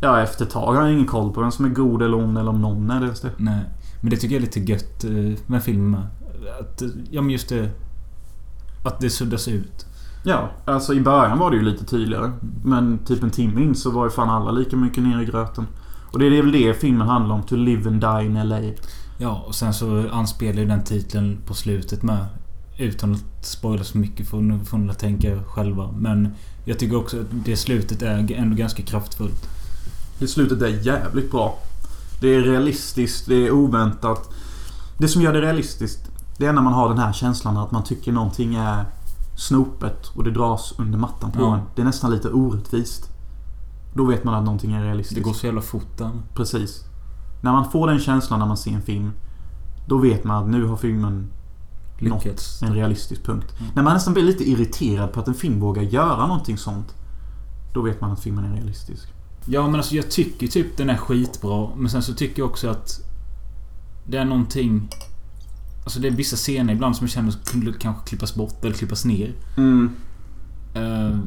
[0.01, 2.37] Ja, efter ett tag har jag ingen koll på vem som är god eller ond
[2.37, 3.31] eller om någon är det.
[3.37, 3.61] Nej.
[4.05, 6.01] Men det tycker jag är lite gött eh, med filmen.
[6.59, 7.69] Att, eh, ja men just det...
[8.83, 9.85] Att det suddas ut.
[10.23, 12.31] Ja, alltså i början var det ju lite tydligare.
[12.63, 15.67] Men typ en timme in så var ju fan alla lika mycket nere i gröten.
[16.11, 17.43] Och det är väl det filmen handlar om.
[17.43, 18.59] To live and die in LA.
[19.17, 22.25] Ja, och sen så anspelar ju den titeln på slutet med.
[22.77, 25.91] Utan att spoila så mycket får ni får ni tänka själva.
[25.91, 26.33] Men
[26.65, 29.49] jag tycker också att det slutet är ändå ganska kraftfullt.
[30.19, 31.59] Det slutet är jävligt bra.
[32.25, 34.29] Det är realistiskt, det är oväntat.
[34.97, 37.83] Det som gör det realistiskt, det är när man har den här känslan att man
[37.83, 38.85] tycker någonting är
[39.35, 41.55] snopet och det dras under mattan på Ja.
[41.55, 41.61] en.
[41.75, 43.09] Det är nästan lite orättvist.
[43.93, 45.15] Då vet man att någonting är realistiskt.
[45.15, 46.01] Det går så jävla fort.
[46.33, 46.83] Precis.
[47.41, 49.11] När man får den känslan när man ser en film.
[49.87, 51.27] Då vet man att nu har filmen
[51.99, 52.61] Lyckats.
[52.63, 53.53] en realistisk punkt.
[53.59, 53.71] Mm.
[53.75, 56.95] När man nästan blir lite irriterad på att en film vågar göra någonting sånt.
[57.73, 59.07] Då vet man att filmen är realistisk.
[59.45, 61.69] Ja men alltså jag tycker typ den är skitbra.
[61.75, 63.01] Men sen så tycker jag också att...
[64.07, 64.89] Det är någonting...
[65.83, 69.05] Alltså det är vissa scener ibland som jag känner kunde kanske klippas bort eller klippas
[69.05, 69.33] ner.
[69.57, 69.91] Mm.
[70.75, 71.19] Uh,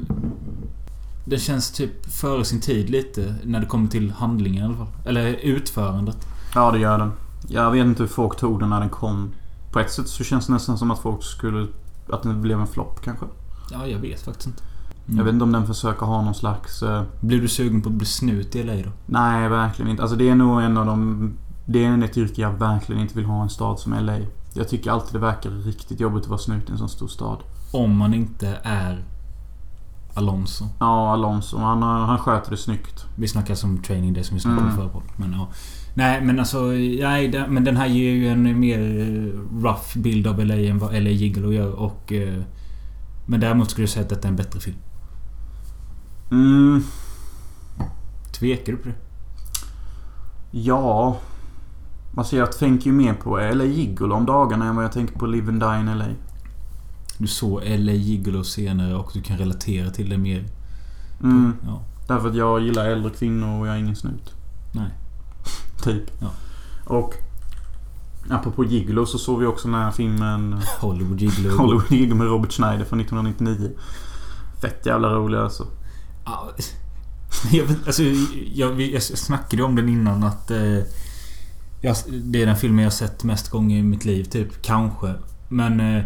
[1.25, 4.89] den känns typ före sin tid lite när det kommer till handlingen i alla fall.
[5.05, 6.27] Eller utförandet.
[6.55, 7.13] Ja, det gör den.
[7.49, 9.33] Jag vet inte hur folk tog den när den kom.
[9.73, 11.67] På ett sätt så känns det nästan som att folk skulle...
[12.11, 13.27] Att den blev en flopp kanske.
[13.71, 14.63] Ja, jag vet faktiskt inte.
[15.09, 15.19] Mm.
[15.19, 16.83] Jag vet inte om den försöker ha någon slags...
[16.83, 18.91] eh, Blir du sugen på att bli snut i LA då?
[19.07, 20.03] nej, verkligen inte.
[20.03, 21.33] Alltså det är nog en av de...
[21.67, 24.17] Det är ett yrke jag verkligen inte vill ha i en stad som LA.
[24.55, 27.39] Jag tycker alltid det verkar riktigt jobbigt att vara snut i en sån stor stad.
[27.73, 29.05] Om man inte är
[30.15, 30.65] Alonso.
[30.81, 31.59] Ja, Alonso.
[31.59, 33.05] Han, han sköter det snyggt.
[33.17, 34.77] Vi snackar som training day som vi snackade om Mm.
[34.91, 35.03] förra.
[35.17, 35.49] Men ja.
[35.95, 36.63] Nej men alltså...
[37.01, 40.79] Nej, den- men den här ger ju en mer eh, rough bild av LA än
[40.79, 42.13] vad LA Gigolo gör och...
[42.13, 42.43] eh,
[43.27, 44.77] Men däremot skulle jag säga att detta är en bättre film.
[46.31, 46.83] Mm,
[48.33, 48.95] Tvekar du på det?
[50.51, 51.17] ja...
[52.17, 55.27] Alltså jag tänker ju mer på LA Gigolo om dagarna än vad jag tänker på
[55.27, 56.05] Live and Die in LA.
[57.19, 60.45] Du såg LA Gigolo senare och du kan relatera till det mer.
[61.23, 61.83] Mm, Ja.
[62.09, 64.35] därför att jag gillar äldre kvinnor och jag är ingen snut.
[64.73, 64.91] Nej.
[65.83, 66.03] Typ.
[66.21, 66.31] Ja.
[66.85, 67.15] Och...
[68.31, 71.57] Apropå Gigolo så såg vi också den här filmen Hollywood Gigolo.
[71.57, 73.71] Hollywood Gigolo med Robert Schneider från 1999.
[74.61, 75.67] Fett jävla rolig alltså.
[77.53, 78.03] Jag, vet, alltså,
[78.53, 80.51] jag, jag snackade om den innan att...
[80.51, 80.79] Eh,
[81.81, 84.63] jag, det är den filmen jag sett mest gånger i mitt liv, typ.
[84.63, 85.15] Kanske.
[85.49, 85.81] Men...
[85.81, 86.05] Eh,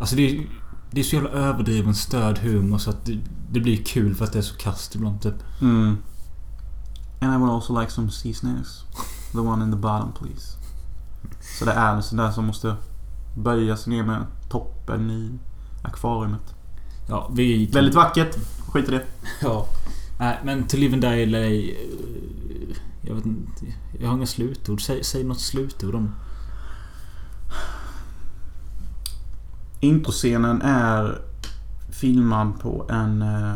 [0.00, 0.46] alltså det är,
[0.90, 3.18] det är så jävla överdriven störd humor så att det,
[3.50, 5.34] det blir kul för att det är så kast ibland, typ.
[5.60, 5.96] Mm.
[7.20, 8.84] And I would also like some sea snails.
[9.32, 10.56] The one in the bottom please.
[11.58, 12.76] Så det är en sån där som måste
[13.36, 15.38] böja sig ner med toppen i
[15.82, 16.54] akvariet.
[17.10, 17.66] Ja, vi...
[17.66, 18.36] Väldigt vackert.
[18.68, 19.04] Skit i det.
[19.42, 19.66] Ja.
[20.18, 21.38] Nej, men To Live and Die LA...
[21.38, 23.66] eh, Jag vet inte.
[24.00, 24.82] Jag har inga slutord.
[24.86, 26.14] Säg, säg något slutord om
[29.80, 31.22] Introscenen är
[31.90, 33.54] filmad på en eh,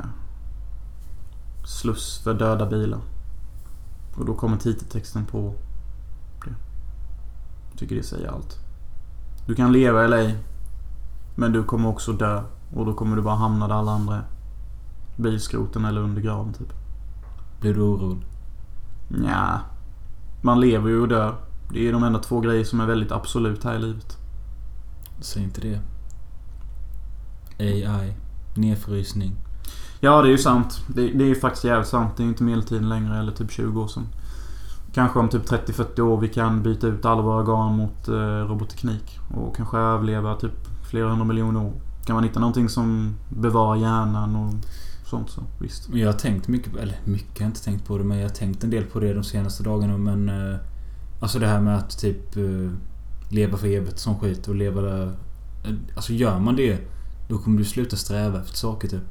[1.65, 3.01] sluss för döda bilar.
[4.17, 5.55] Och då kommer titeltexten på
[6.45, 6.55] det.
[7.71, 8.59] Jag tycker det säger allt.
[9.47, 10.33] Du kan leva i LA.
[11.35, 12.43] Men du kommer också dö.
[12.75, 14.25] Och då kommer du bara hamna där alla andra är.
[15.17, 16.73] Bilskroten eller under graven typ.
[17.61, 18.27] Blir du orolig?
[19.09, 19.61] Nja.
[20.43, 21.35] Man lever ju och dör.
[21.71, 24.17] Det är de enda två grejer som är väldigt absolut här i livet.
[25.21, 25.81] Säg inte det.
[27.59, 28.15] AI.
[28.55, 29.33] Nedfrysning.
[30.01, 30.85] Ja, det är ju sant.
[30.87, 32.17] Det, det är ju faktiskt jävligt sant.
[32.17, 34.07] Det är ju inte medeltiden längre, eller typ 20 år sedan.
[34.95, 39.19] Kanske om typ 30-40 år vi kan byta ut alla våra organ mot eh, robotteknik.
[39.37, 40.53] Och kanske överleva typ
[40.91, 41.73] flera hundra miljoner år.
[42.07, 44.55] Kan man hitta någonting som bevarar hjärnan och
[45.07, 45.89] sånt så visst.
[45.89, 48.25] Jag har tänkt mycket på, eller mycket har jag inte tänkt på det men jag
[48.25, 50.29] har tänkt en del på det de senaste dagarna men...
[50.29, 50.57] Eh,
[51.21, 52.71] alltså det här med att typ eh,
[53.29, 55.07] leva för evigt som skit och leva där...
[55.65, 56.79] Eh, alltså gör man det
[57.29, 59.03] då kommer du sluta sträva efter saker typ.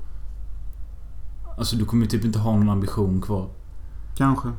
[1.58, 3.50] Alltså du kommer typ inte ha någon ambition kvar.
[4.18, 4.52] Kanske.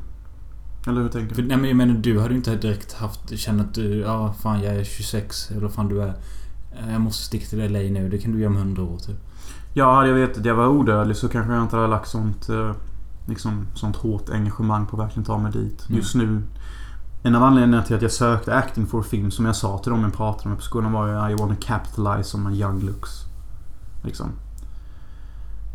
[0.87, 1.47] Eller hur tänker För, du?
[1.47, 3.37] nej men jag menar du hade ju inte direkt haft...
[3.39, 3.99] Känt att du...
[3.99, 6.15] Ja fan jag är 26 eller vad fan du är.
[6.79, 8.09] Eh, Jag måste sticka till LA nu.
[8.09, 9.17] Det kan du göra om 100 år typ.
[9.73, 12.49] Ja, jag att jag var odödlig så kanske jag inte hade lagt sånt...
[12.49, 12.71] Eh,
[13.27, 15.85] liksom sånt hårt engagemang på att verkligen ta mig dit.
[15.89, 15.97] Mm.
[15.97, 16.41] Just nu...
[17.23, 20.01] En av anledningarna till att jag sökte acting for film som jag sa till dem
[20.01, 23.09] jag pratade med på skolan var ju I wanna capitalize on my young looks.
[24.03, 24.27] Liksom.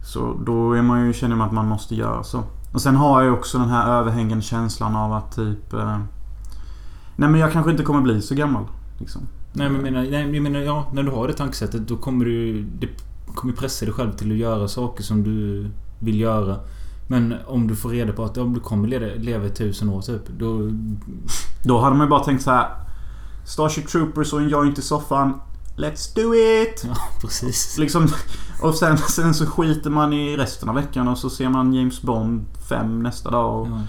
[0.04, 2.42] Så då är man ju, känner man att man måste göra så.
[2.72, 5.72] Och sen har jag ju också den här överhängande känslan av att typ...
[5.72, 5.98] Eh,
[7.16, 8.64] nej men jag kanske inte kommer bli så gammal.
[8.98, 9.22] Liksom.
[9.52, 12.24] Nej men jag menar, nej, jag menar ja, när du har det tankesättet då kommer
[12.24, 12.62] du...
[12.62, 12.88] Det
[13.34, 15.66] kommer pressa dig själv till att göra saker som du
[15.98, 16.56] vill göra.
[17.08, 20.02] Men om du får reda på att om du kommer leva, leva i tusen år
[20.02, 20.28] typ.
[20.38, 20.70] Då...
[21.64, 22.68] Då hade man ju bara tänkt så här.
[23.46, 25.40] Starship Troopers och en joint i soffan.
[25.76, 26.84] Let's do it!
[26.84, 27.78] Ja, precis.
[27.78, 28.08] Liksom,
[28.62, 32.02] och sen, sen så skiter man i resten av veckan och så ser man James
[32.02, 33.60] Bond 5 nästa dag.
[33.60, 33.80] Och Ja.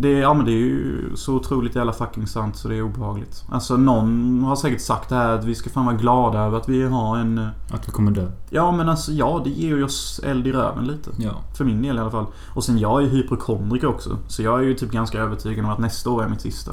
[0.00, 3.44] Det, ja men det är ju så otroligt jävla fucking sant så det är obehagligt.
[3.48, 6.68] Alltså någon har säkert sagt det här att vi ska fan vara glada över att
[6.68, 7.38] vi har en...
[7.38, 8.30] eh, Att vi kommer dö.
[8.50, 11.10] Ja men alltså ja, det ger ju oss eld i röven lite.
[11.18, 11.30] Ja.
[11.56, 12.26] För min del i alla fall.
[12.54, 14.18] Och sen jag är ju hypokondriker också.
[14.28, 16.72] Så jag är ju typ ganska övertygad om att nästa år är mitt sista.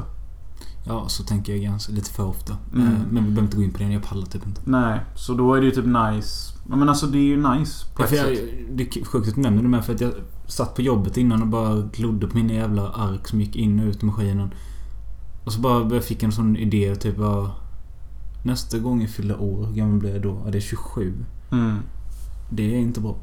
[0.88, 2.54] Ja, så tänker jag ganska lite för ofta.
[2.74, 2.88] Mm.
[2.88, 3.86] Eh, Men vi behöver inte gå in på det.
[3.86, 4.62] Jag pallar typ inte.
[4.66, 6.55] Nej, så då är det ju typ nice.
[6.70, 8.50] Ja, men alltså det är ju nice på Ja, ett jag, sätt.
[8.72, 10.14] det är sjukt att du nämner det med för att jag
[10.48, 13.86] satt på jobbet innan och bara glodde på mina jävla ark som gick in och
[13.86, 14.54] ut ur maskinen.
[15.46, 17.52] Och så bara jag fick en sån idé typ bara...
[18.44, 20.42] Nästa gång jag fyller år, hur gammal blir jag då?
[20.46, 21.14] Ja, det är 27.
[21.52, 21.78] Mm.
[22.50, 23.16] Det är inte bra.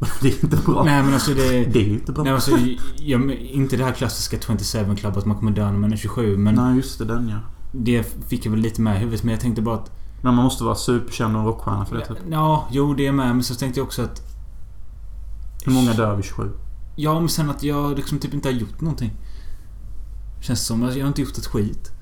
[0.22, 0.84] Det är inte bra.
[0.84, 1.64] Nej men alltså det...
[1.72, 2.24] Det är ju inte bra.
[2.24, 2.50] Nej alltså,
[2.98, 6.36] jag, inte det här klassiska 27 Club att man kommer dö när man är 27
[6.36, 7.04] men Nej, just det.
[7.04, 7.38] Den ja.
[7.72, 9.90] det fick jag väl lite med i huvudet men jag tänkte bara att...
[10.24, 12.18] Men man måste vara superkänd och rockstjärna för det typ.
[12.30, 14.22] Ja, jo det är med men så tänkte jag också att...
[15.64, 16.50] Hur många dör vid 27?
[16.96, 19.12] Ja men sen att jag liksom typ inte har gjort någonting.
[20.40, 21.92] Känns som att jag har inte gjort ett skit.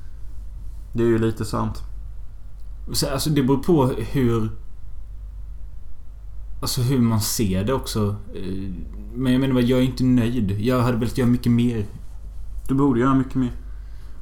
[0.95, 1.83] Det är ju lite sant.
[2.93, 4.51] Så, alltså det beror på hur...
[6.61, 8.17] Alltså hur man ser det också.
[8.35, 8.73] Eh,
[9.15, 10.61] Men jag menar bara, jag är inte nöjd.
[10.61, 11.87] Jag hade velat göra mycket mer.
[12.69, 13.53] Du borde göra mycket mer.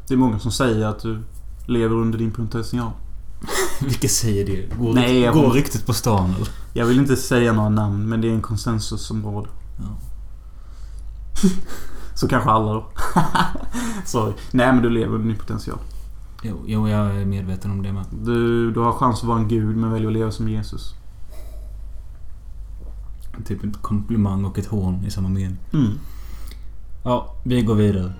[0.08, 1.22] Det är många som säger att du
[1.66, 2.90] lever under din potential.
[3.80, 4.78] Vilka säger det?
[4.78, 6.48] Går, Nej, jag går riktigt på stan eller?
[6.72, 9.50] Jag vill inte säga några namn, men det är en konsensus som råder.
[9.78, 9.98] Ja.
[12.14, 12.86] Så kanske alla då.
[14.04, 14.32] Sorry.
[14.50, 15.78] Nej, men du lever under din potential.
[16.42, 18.04] Jo, jo, jag är medveten om det med.
[18.24, 20.94] Du, du har chans att vara en gud, men väljer att leva som Jesus.
[23.44, 25.56] Typ en komplimang och ett hån i samma mening.
[25.72, 25.90] Mm.
[27.04, 28.12] Ja, vi går vidare.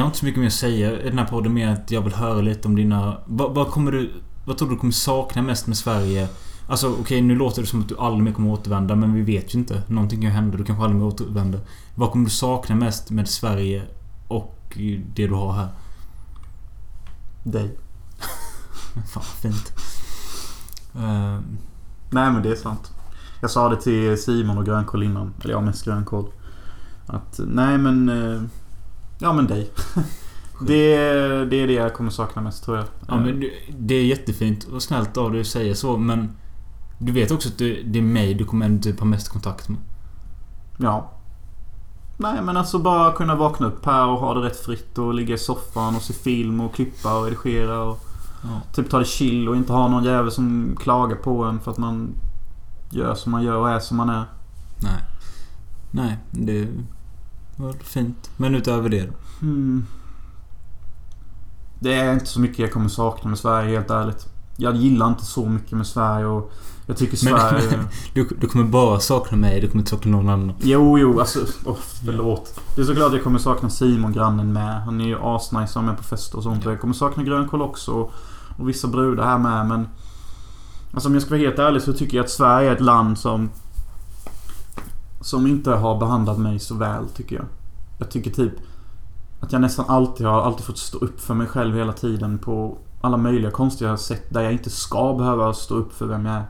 [0.00, 2.02] Vi har inte så mycket mer att säga i den här podden mer att jag
[2.02, 3.16] vill höra lite om dina...
[3.26, 4.12] Vad, vad kommer du...
[4.44, 6.28] Vad tror du kommer sakna mest med Sverige?
[6.68, 9.54] Alltså okej, nu låter det som att du aldrig mer kommer återvända men vi vet
[9.54, 9.82] ju inte.
[9.86, 10.56] Någonting kan hända.
[10.56, 11.60] Du kanske aldrig mer återvänder.
[11.94, 13.82] Vad kommer du sakna mest med Sverige
[14.28, 14.78] och
[15.14, 15.68] det du har här?
[17.42, 17.78] Dig.
[19.12, 19.72] Fan, fint.
[20.94, 21.38] Eh,
[22.10, 22.92] Nej, men det är sant.
[23.40, 25.34] Jag sa det till Simon och Grönkål innan.
[25.40, 26.32] Eller ja, mest Grönkål.
[27.06, 28.08] Att, nej men...
[28.08, 28.42] eh,
[29.20, 29.70] Ja, men dig.
[30.66, 30.96] Det,
[31.44, 32.86] det är det jag kommer sakna mest, tror jag.
[33.08, 33.44] Ja men
[33.78, 36.30] det är jättefint och snällt av dig att säga så men...
[36.98, 39.78] Du vet också att det är mig du kommer ändå typ ha mest kontakt med.
[40.78, 41.10] Ja.
[42.16, 45.34] Nej, men alltså bara kunna vakna upp här och ha det rätt fritt och ligga
[45.34, 48.06] i soffan och se film och klippa och redigera och
[48.42, 48.60] Ja.
[48.74, 51.78] typ ta det chill och inte ha någon jävel som klagar på en för att
[51.78, 52.14] man
[52.90, 54.24] gör som man gör och är som man är.
[54.82, 55.04] Nej.
[55.90, 56.68] Nej, det
[57.82, 58.30] fint.
[58.36, 59.08] Men utöver det?
[59.40, 59.86] Hmm.
[61.80, 64.26] Det är inte så mycket jag kommer sakna med Sverige, helt ärligt.
[64.56, 66.52] Jag gillar inte så mycket med Sverige och
[66.86, 67.84] jag tycker Men- Sverige...
[68.14, 70.52] Du, du kommer bara sakna mig, du kommer inte sakna någon annan.
[70.60, 71.40] Jo, jo, alltså...
[71.64, 72.60] Oh, förlåt.
[72.76, 74.82] Det är såklart jag kommer sakna Simon, grannen med.
[74.82, 76.64] Han är ju asnice och med på fester och sånt.
[76.64, 77.92] Jag kommer sakna Grönkål också.
[77.92, 78.12] Och,
[78.58, 79.88] och vissa brudar här med, men...
[80.92, 83.18] Alltså om jag ska vara helt ärlig så tycker jag att Sverige är ett land
[83.18, 83.50] som...
[85.20, 87.44] Som inte har behandlat mig så väl, tycker jag.
[87.98, 88.52] Jag tycker typ...
[89.40, 92.78] Att jag nästan alltid har alltid fått stå upp för mig själv hela tiden på
[93.00, 96.44] alla möjliga konstiga sätt där jag inte ska behöva stå upp för vem jag är.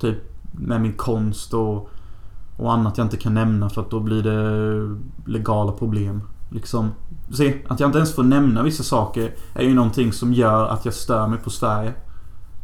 [0.00, 0.16] Typ
[0.52, 1.90] med min konst och,
[2.56, 6.22] och annat jag inte kan nämna för att då blir det legala problem.
[6.50, 6.90] Liksom.
[7.30, 10.84] Se, att jag inte ens får nämna vissa saker är ju någonting som gör att
[10.84, 11.94] jag stör mig på Sverige.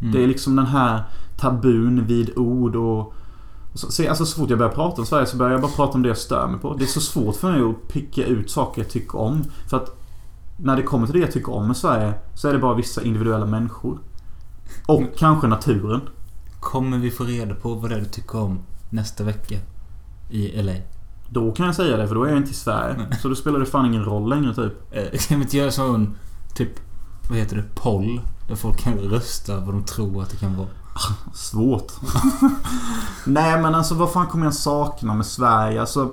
[0.00, 0.12] Mm.
[0.12, 1.02] Det är liksom den här
[1.36, 3.14] tabun vid ord och...
[3.74, 5.92] så, se, alltså så fort jag börjar prata om Sverige så börjar jag bara prata
[5.92, 6.74] om det jag stör mig på.
[6.74, 9.44] Det är så svårt för mig att picka ut saker jag tycker om.
[9.70, 9.96] För att
[10.56, 13.02] när det kommer till det jag tycker om med Sverige så är det bara vissa
[13.02, 13.98] individuella människor.
[14.86, 16.00] Och kanske naturen.
[16.60, 18.58] Kommer vi få reda på vad det är du tycker om
[18.90, 19.58] nästa vecka?
[20.30, 20.72] I LA?
[21.28, 22.96] Då kan jag säga det för då är jag inte i Sverige.
[22.96, 23.18] Nej.
[23.22, 24.72] Så då spelar det fan ingen roll längre typ.
[24.90, 26.16] Eh, Kan vi inte göra sån...
[26.54, 26.70] Typ...
[27.28, 27.64] Vad heter det?
[27.74, 28.20] Poll?
[28.48, 30.68] Där folk kan rösta vad de tror att det kan vara.
[31.34, 31.92] Svårt.
[33.24, 35.80] Nej men alltså vad fan kommer jag sakna med Sverige?
[35.80, 36.12] Alltså...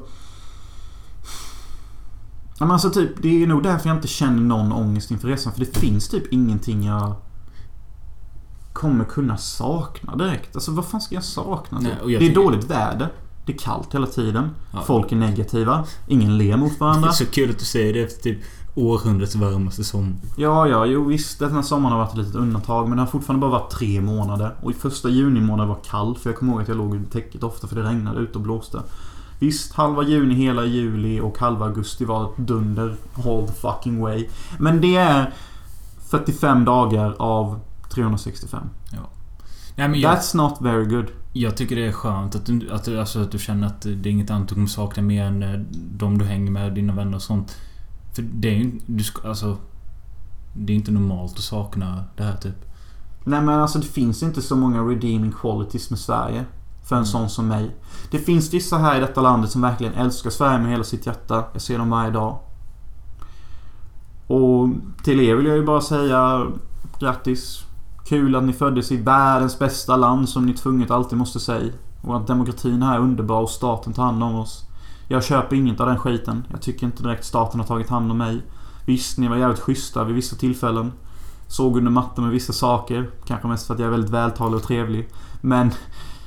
[2.60, 5.54] Ja, men alltså typ, det är nog därför jag inte känner någon ångest inför resan.
[5.54, 7.15] För det finns typ ingenting jag
[8.74, 10.56] kommer kunna sakna direkt.
[10.56, 11.80] Alltså vad fan ska jag sakna?
[11.80, 12.02] Nej, typ?
[12.02, 13.10] och jag det är dåligt väder.
[13.46, 14.50] Det är kallt hela tiden.
[14.74, 14.82] Ja.
[14.82, 15.86] Folk är negativa.
[16.08, 17.12] Ingen ler mot Det är varandra.
[17.12, 18.39] så kul att du säger det typ
[18.75, 20.13] århundradets varmaste sommar.
[20.38, 21.39] Ja, ja, jo visst.
[21.39, 22.89] Den här sommaren har varit ett litet undantag.
[22.89, 24.55] Men det har fortfarande bara varit tre månader.
[24.62, 26.15] Och i första juni månad var kall.
[26.15, 28.41] För jag kommer ihåg att jag låg under täcket ofta för det regnade ute och
[28.41, 28.81] blåste.
[29.39, 34.27] Visst, halva juni, hela juli och halva augusti var ett dunder all the fucking way.
[34.60, 35.34] Men det är
[36.10, 37.60] 45 dagar av
[37.93, 38.69] 365.
[39.75, 41.05] Nej men jag, That's not very good.
[41.34, 44.07] jag tycker det är skönt att du, att, alltså, att du känner att det är
[44.07, 47.21] inget annat du kommer sakna mer än eh, de du hänger med, dina vänner och
[47.21, 47.55] sånt.
[48.13, 49.58] För det är ju du ska, alltså...
[50.54, 52.56] Det är inte normalt att sakna det här typ.
[53.24, 56.45] Nej men alltså det finns inte så många redeeming qualities med Sverige.
[56.84, 57.06] För en Mm.
[57.06, 57.76] sån som mig.
[58.12, 61.43] Det finns vissa här i detta landet som verkligen älskar Sverige med hela sitt hjärta.
[61.54, 62.38] Jag ser dem varje dag.
[64.28, 64.69] Och
[65.04, 66.47] till er vill jag ju bara säga
[67.00, 67.63] grattis.
[68.06, 71.74] Kul att ni föddes i världens bästa land som ni tvunget alltid måste säga.
[72.02, 74.65] Och att demokratin här är underbar och staten tar hand om oss.
[75.12, 76.43] Jag köper inget av den skiten.
[76.52, 78.41] Jag tycker inte direkt staten har tagit hand om mig.
[78.86, 80.91] Visst, ni var jävligt schyssta vid vissa tillfällen.
[81.47, 83.10] Såg under mattan med vissa saker.
[83.26, 85.10] Kanske mest för att jag är väldigt vältalig och trevlig.
[85.41, 85.71] Men...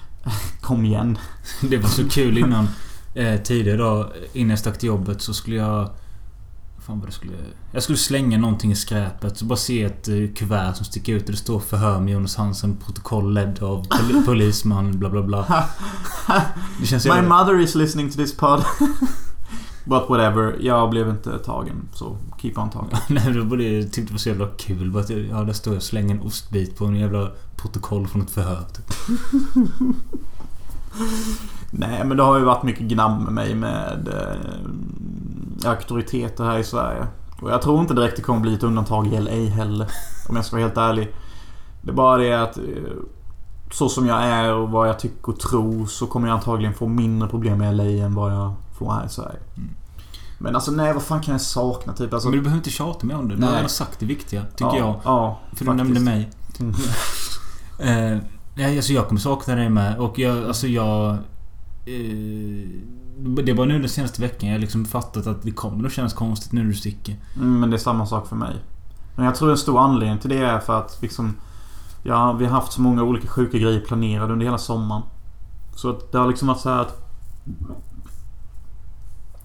[0.60, 1.18] Kom igen.
[1.60, 2.68] Det var så kul innan.
[3.16, 5.90] Eh, tidigare då, innan jag stack till jobbet så skulle jag...
[6.86, 7.32] Fan vad det skulle...
[7.72, 9.38] Jag skulle slänga någonting i skräpet.
[9.38, 12.36] Så bara se ett eh, kuvert som sticker ut och det står förhör med Jonas
[12.36, 12.76] Hansen.
[12.76, 15.64] Protokoll ledd av pol polisman bla bla bla.
[16.80, 17.38] Det känns My jävla...
[17.38, 18.64] mother is listening to this pod.
[19.86, 20.56] But whatever.
[20.60, 21.76] Jag blev inte tagen.
[21.92, 22.98] Så keep on talking.
[23.14, 24.90] Nej, då borde jag tyckte det var så jävla kul.
[24.90, 28.06] Bara att, jag- ja, där står jag och slänger en ostbit på en jävla protokoll
[28.08, 28.64] från ett förhör.
[28.76, 28.94] Typ.
[31.70, 34.70] Nej, men det har ju varit mycket gnabb med mig med eh,
[35.64, 37.06] auktoriteter här i Sverige.
[37.40, 39.90] Och jag tror inte direkt det kommer bli ett undantag i LA heller.
[40.28, 41.14] Om jag ska vara helt ärlig.
[41.82, 42.64] Det är bara det att eh,
[43.72, 46.86] så som jag är och vad jag tycker och tror så kommer jag antagligen få
[46.86, 49.38] mindre problem i LA än vad jag får här i Sverige.
[49.56, 49.70] Mm.
[50.38, 51.92] Men alltså nej, vad fan kan jag sakna?
[51.92, 52.28] Typ alltså...
[52.28, 53.36] Men du behöver inte tjata mer om det.
[53.36, 54.42] Du har sagt det viktiga.
[54.42, 55.00] Tycker ja, jag.
[55.04, 55.76] Ja, För du faktiskt.
[55.76, 56.30] nämnde mig.
[56.60, 56.74] Mm.
[58.56, 59.98] Eh, alltså jag kommer sakna dig med.
[59.98, 61.10] Och jag, alltså jag...
[61.86, 62.68] Eh,
[63.18, 65.92] det är bara nu den senaste veckan jag har liksom fattat att det kommer att
[65.92, 67.16] kännas konstigt nu när du sticker.
[67.36, 68.54] Mm, men det är samma sak för mig.
[69.16, 71.36] Men jag tror en stor anledning till det är för att liksom...
[72.02, 75.02] Ja, vi har haft så många olika sjuka grejer planerade under hela sommaren.
[75.76, 77.00] Så att det har liksom varit så här att...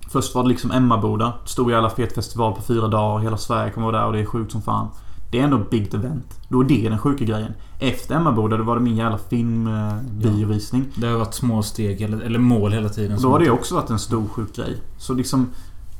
[0.10, 1.34] Först var det liksom Emmaboda.
[1.45, 3.23] Stor jävla fet festival på fyra dagar.
[3.23, 4.88] Hela Sverige kommer vara där och det är sjukt som fan.
[5.32, 6.39] Det är ändå big event.
[6.48, 7.54] Då är det den sjuka grejen.
[7.80, 10.86] Efter Emmaboda då var det min jävla filmbiovisning.
[10.96, 13.15] Det har varit små steg, eller, eller mål hela tiden.
[13.15, 14.78] Och då har det också varit en stor sjuk grej.
[14.98, 15.50] Så liksom...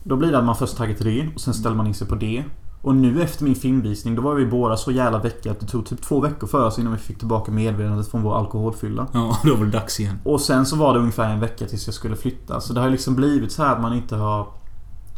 [0.04, 2.08] Då blir det att man först taggar till det och sen ställer man in sig
[2.08, 2.44] på det.
[2.82, 5.86] Och nu efter min filmvisning, då var vi båda så jävla väcka att det tog
[5.86, 9.08] typ två veckor för oss innan vi fick tillbaka medvetandet från vår alkoholfylla.
[9.14, 10.20] Ja, då var det dags igen.
[10.24, 12.62] Och sen så var det ungefär en vecka tills jag skulle flytta.
[12.62, 14.48] Så det har liksom blivit så här att man inte har...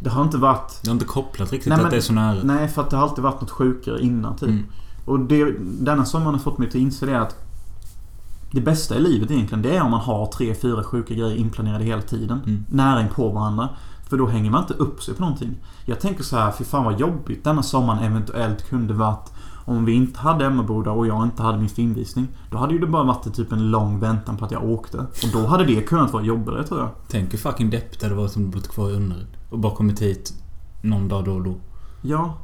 [0.03, 0.79] Det har inte varit...
[0.83, 2.43] Det har inte kopplat riktigt Nej, att men- det är så nära.
[2.43, 4.49] Nej, för att det har alltid varit något sjukare innan typ.
[4.49, 4.65] Mm.
[5.05, 7.35] Och det, denna sommaren har fått mig att inse det att
[8.51, 11.83] det bästa i livet egentligen, det är om man har tre, fyra sjuka grejer inplanerade
[11.83, 12.39] hela tiden.
[12.45, 12.65] Mm.
[12.69, 13.69] Nära in på varandra.
[14.09, 15.57] För då hänger man inte upp sig på någonting.
[15.85, 19.31] Jag tänker så här, fy fan vad jobbigt denna sommaren eventuellt kunde varit
[19.65, 22.27] om vi inte hade Emmaboda och jag inte hade min filmvisning.
[22.51, 24.97] Då hade ju det bara varit typ en lång väntan på att jag åkte.
[24.97, 26.89] Och då hade det kunnat vara jobbigare tror jag.
[27.07, 29.27] Tänk hur fucking deppigt det hade varit om du bott kvar i Önnered.
[29.51, 30.33] Och bara kommit hit
[30.81, 31.55] någon dag då och då.
[32.01, 32.37] Ja.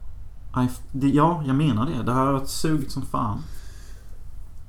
[0.92, 2.04] Det, ja, jag menar det.
[2.04, 3.42] Det här har varit sugigt som fan.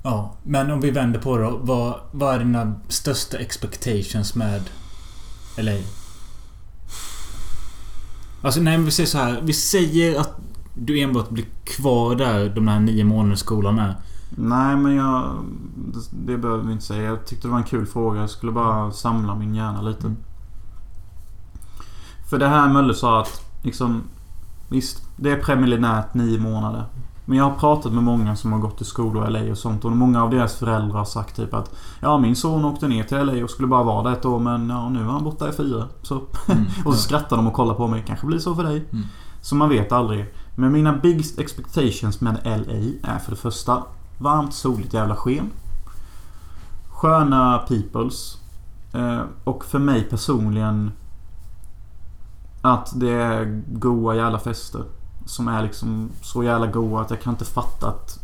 [0.03, 1.59] Ja, men om vi vänder på det då.
[1.63, 4.63] Vad, vad är dina största expectations med
[5.59, 5.79] LA?
[8.43, 9.41] Alltså nej men vi säger så här.
[9.43, 10.41] Vi säger att
[10.75, 13.97] du enbart blir kvar där de här nio månaderna skolan är.
[14.31, 15.45] Nej, men jag...
[15.77, 17.03] Det, det behöver vi inte säga.
[17.03, 18.21] Jag tyckte det var en kul fråga.
[18.21, 20.07] Jag skulle bara samla min hjärna lite.
[20.07, 20.17] Mm.
[22.31, 24.03] För det här Mölle sa att liksom...
[24.71, 26.85] Visst, det är preliminärt nio månader.
[27.25, 29.85] Men jag har pratat med många som har gått i skolor i LA och sånt
[29.85, 33.19] och många av deras föräldrar har sagt typ att Ja, min son åkte ner till
[33.19, 35.53] LA och skulle bara vara där ett år men ja, nu är han borta i
[35.53, 35.85] fyra.
[36.03, 36.65] Så, Mm.
[36.85, 38.05] och så skrattar de och kollar på mig.
[38.07, 38.85] Kanske blir så för dig.
[38.93, 39.05] Mm.
[39.41, 40.35] Så man vet aldrig.
[40.55, 43.83] Men mina biggest expectations med LA är för det första
[44.19, 45.51] varmt soligt jävla sken.
[46.89, 48.39] Sköna peoples.
[48.93, 50.93] Eh, och för mig personligen
[52.63, 54.85] att det är goa jävla fester.
[55.27, 58.21] Som är liksom så jävla goa att jag kan inte fatta att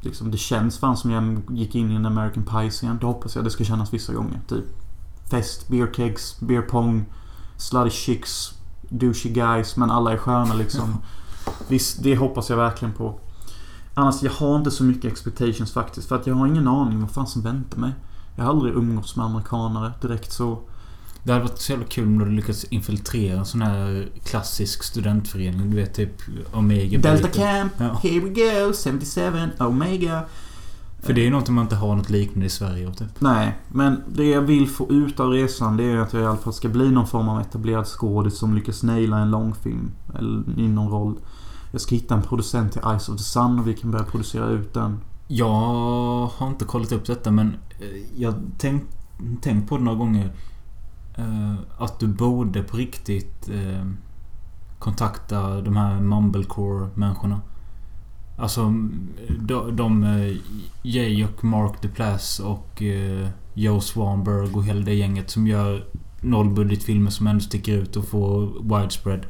[0.00, 2.98] liksom, det känns fan som jag gick in i en American Pie-scen.
[3.00, 4.40] Det hoppas jag det ska kännas vissa gånger.
[4.48, 4.64] Typ
[5.30, 7.04] fest, beer kegs, beer pong,
[7.56, 8.52] slutty chicks,
[8.88, 9.76] douchey guys.
[9.76, 10.96] Men alla är sköna liksom.
[11.68, 13.20] Visst, det hoppas jag verkligen på.
[13.94, 16.08] Annars, jag har inte så mycket expectations faktiskt.
[16.08, 17.92] För att jag har ingen aning vad fan som väntar mig.
[18.36, 20.58] Jag har aldrig umgåtts med amerikanare direkt så.
[21.24, 25.70] Det hade varit så jävla kul om du lyckats infiltrera en sån här klassisk studentförening.
[25.70, 26.22] Du vet typ
[26.52, 27.28] Omega Delta Beta.
[27.28, 28.00] Camp, Ja.
[28.02, 29.20] here we go, 77,
[29.58, 30.22] Omega.
[31.02, 32.92] För det är ju något man inte har något liknande i Sverige.
[32.92, 33.20] Typ.
[33.20, 36.36] Nej, men det jag vill få ut av resan det är att jag i alla
[36.36, 39.90] fall ska bli någon form av etablerad skådis som lyckas naila en långfilm.
[40.18, 41.14] Eller i någon roll.
[41.72, 44.46] Jag ska hitta en producent till Eyes of the Sun och vi kan börja producera
[44.48, 45.00] ut den.
[45.28, 48.86] Jag har inte kollat upp detta men eh, jag tänkt
[49.42, 50.32] tänkt på det några gånger
[51.14, 53.86] eh, Att du borde på riktigt eh,
[54.78, 57.40] kontakta de här Mumblecore-människorna.
[58.36, 58.74] Alltså
[59.40, 60.36] de, de eh,
[60.82, 65.84] Jay och Mark Duplass och eh, Joe Swanberg och hela det gänget som gör
[66.20, 69.26] nollbudgetfilmer som ändå sticker ut och får widespread.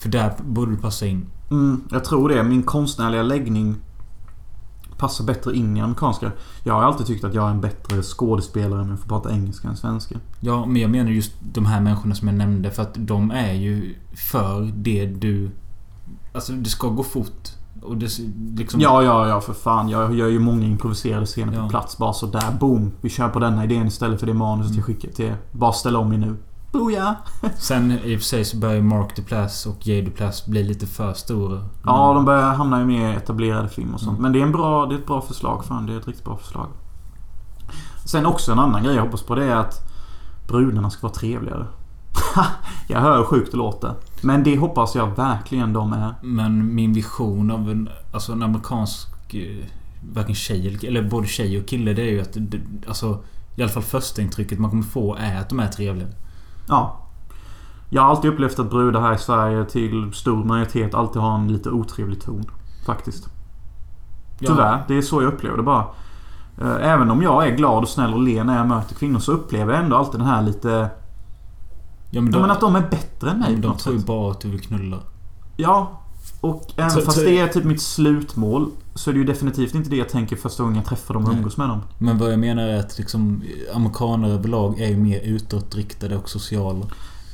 [0.00, 1.26] För där borde du passa in.
[1.50, 2.42] Mm, jag tror det.
[2.42, 3.76] Min konstnärliga läggning
[5.04, 6.32] passar bättre in i amerikanska.
[6.64, 9.68] Jag har alltid tyckt att jag är en bättre skådespelare om jag får prata engelska
[9.68, 10.14] än svenska.
[10.40, 12.70] Ja, men jag menar just de här människorna som jag nämnde.
[12.70, 15.50] För att de är ju för det du...
[16.34, 17.48] Alltså, det ska gå fort.
[17.82, 18.10] Och det
[18.56, 18.80] liksom...
[18.80, 19.88] Ja, ja, ja för fan.
[19.88, 21.62] Jag gör ju många improviserade scener Ja.
[21.62, 21.98] på plats.
[21.98, 22.92] Bara så där, boom.
[23.00, 24.76] Vi kör på denna idén istället för det manuset Mm.
[24.76, 25.36] jag skickar till er.
[25.52, 26.36] Bara ställ om er nu.
[26.78, 27.12] Booyah!
[27.58, 30.86] Sen i och för sig så börjar ju Mark Duplass och Jay Duplass bli lite
[30.86, 31.68] för stora.
[31.84, 34.10] Ja, de börjar hamna i mer etablerade film och sånt.
[34.18, 34.22] Mm.
[34.22, 35.64] Men det är, en bra, det är ett bra förslag.
[35.64, 36.66] Fan, det är ett riktigt bra förslag.
[38.06, 39.80] Sen också en annan grej jag hoppas på det är att
[40.48, 41.66] brudarna ska vara trevligare.
[42.88, 43.94] jag hör hur sjukt det låter.
[44.20, 46.14] Men det hoppas jag verkligen de är.
[46.22, 49.34] Men min vision av en, alltså en amerikansk...
[49.34, 49.64] eh,
[50.12, 52.32] Varken tjej eller, eller både tjej och kille det är ju att...
[52.32, 53.18] det- Alltså...
[53.56, 56.06] I alla fall första intrycket man kommer få är att de är trevliga.
[56.68, 57.00] Ja.
[57.90, 61.52] Jag har alltid upplevt att brudar här i Sverige till stor majoritet alltid har en
[61.52, 62.44] lite otrevlig ton.
[62.86, 63.28] Faktiskt.
[64.38, 64.84] Tyvärr.
[64.88, 65.84] Det är så jag upplever det bara.
[66.60, 69.32] Eh, Även om jag är glad och snäll och ler när jag möter kvinnor så
[69.32, 70.90] upplever jag ändå alltid den här lite...
[72.10, 74.30] Ja men Ja, de, men att de är bättre än mig de, tror ju bara
[74.30, 74.96] att du vill knulla.
[75.56, 76.00] Ja.
[76.40, 79.74] Och även Så- fast så- det är typ mitt slutmål så är det ju definitivt
[79.74, 81.80] inte det jag tänker första gången jag träffar dem och umgås med dem.
[81.98, 83.42] Men vad jag menar är att liksom...
[83.74, 86.86] Amerikaner överlag är ju mer utåtriktade och sociala.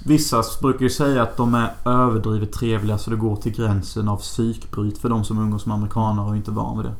[0.05, 4.17] Vissa brukar ju säga att de är överdrivet trevliga så det går till gränsen av
[4.17, 6.95] psykbryt för de som umgås med amerikaner och inte är van vid det.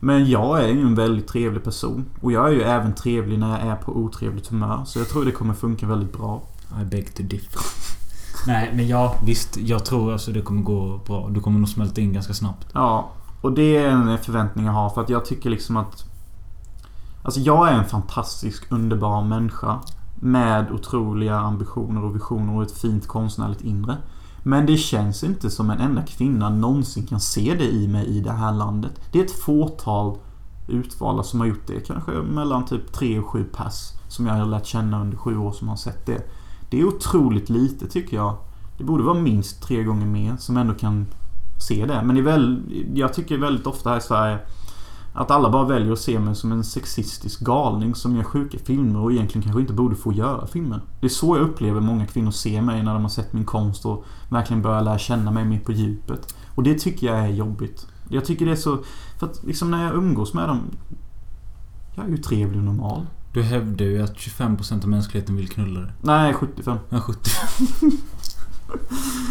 [0.00, 2.04] Men jag är ju en väldigt trevlig person.
[2.20, 4.82] Och jag är ju även trevlig när jag är på otrevligt humör.
[4.86, 6.42] Så jag tror det kommer funka väldigt bra.
[6.82, 7.62] I beg to differ.
[8.46, 9.56] Nej men ja, visst.
[9.56, 11.28] Jag tror alltså det kommer gå bra.
[11.28, 12.66] Du kommer nog smälta in ganska snabbt.
[12.72, 13.10] Ja,
[13.42, 16.04] och det är en förväntning jag har för att jag tycker liksom att...
[17.22, 19.80] Alltså jag är en fantastisk, underbar människa.
[20.20, 23.96] Med otroliga ambitioner och visioner och ett fint konstnärligt inre.
[24.42, 28.20] Men det känns inte som en enda kvinna någonsin kan se det i mig i
[28.20, 29.00] det här landet.
[29.12, 30.18] Det är ett fåtal
[30.68, 31.80] utvalda som har gjort det.
[31.80, 33.92] Kanske mellan typ 3 och 7 pass.
[34.08, 36.30] Som jag har lärt känna under sju år som har sett det.
[36.70, 38.36] Det är otroligt lite tycker jag.
[38.78, 41.06] Det borde vara minst tre gånger mer som ändå kan
[41.62, 42.02] se det.
[42.04, 42.62] Men det väl,
[42.94, 44.38] jag tycker väldigt ofta här i Sverige
[45.14, 49.00] att alla bara väljer att se mig som en sexistisk galning som gör sjuka filmer
[49.00, 50.80] och egentligen kanske inte borde få göra filmer.
[51.00, 53.86] Det är så jag upplever många kvinnor ser mig när de har sett min konst
[53.86, 56.34] och verkligen börjar lära känna mig mer på djupet.
[56.54, 57.86] Och det tycker jag är jobbigt.
[58.08, 58.78] Jag tycker det är så...
[59.18, 60.60] För att liksom när jag umgås med dem...
[61.94, 63.06] Jag är ju trevlig och normal.
[63.32, 65.92] Du hävdar ju att 25% av mänskligheten vill knulla dig.
[66.02, 66.78] Nej, 75.
[66.88, 67.30] Ja, 70.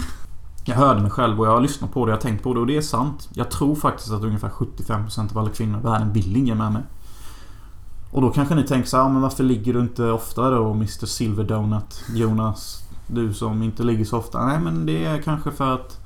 [0.65, 2.59] Jag hörde mig själv och jag har lyssnat på det, jag har tänkt på det
[2.59, 3.29] och det är sant.
[3.33, 6.83] Jag tror faktiskt att ungefär 75% av alla kvinnor i världen vill ligga med mig.
[8.11, 10.71] Och då kanske ni tänker så här, "Ja, men varför ligger du inte oftare då
[10.71, 12.03] Mr Silver Donut?
[12.13, 14.45] Jonas, du som inte ligger så ofta.
[14.45, 15.97] Nej men det är kanske för att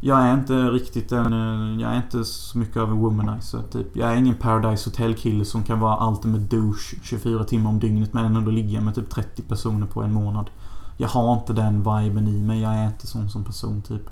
[0.00, 1.32] jag är inte riktigt en...
[1.80, 3.96] Jag är inte så mycket av en womanizer typ.
[3.96, 8.14] Jag är ingen Paradise Hotel kille som kan vara ultimate douche 24 timmar om dygnet
[8.14, 10.50] men ändå ligga med typ 30 personer på en månad.
[11.00, 12.60] Jag har inte den viben i mig.
[12.60, 14.02] Jag är inte sån som person typ.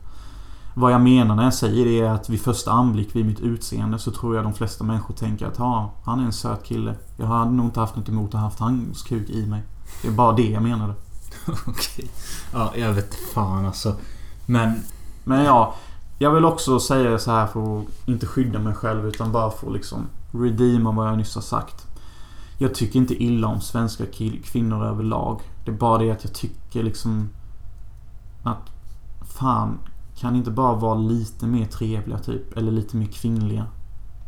[0.75, 3.99] Vad jag menar när jag säger det är att vid första anblick vid mitt utseende
[3.99, 6.95] så tror jag de flesta människor tänker att ja, han är en söt kille.
[7.17, 9.63] Jag hade nog inte haft något emot att ha haft hans kuk i mig.
[10.03, 10.95] Det är bara det jag menade.
[11.67, 12.11] Okej.
[12.53, 13.97] Ja, jag vet fan alltså.
[14.47, 14.83] Men...
[15.25, 15.75] Men ja,
[16.19, 19.67] jag vill också säga så här för att inte skydda mig själv utan bara för
[19.67, 21.87] att liksom redeema vad jag nyss har sagt.
[22.59, 25.41] Jag tycker inte illa om svenska kill- kvinnor överlag.
[25.67, 27.31] Det är bara det att jag tycker liksom
[28.43, 28.71] att
[29.39, 29.79] fan,
[30.17, 32.57] kan inte bara vara lite mer trevliga typ?
[32.57, 33.67] Eller lite mer kvinnliga?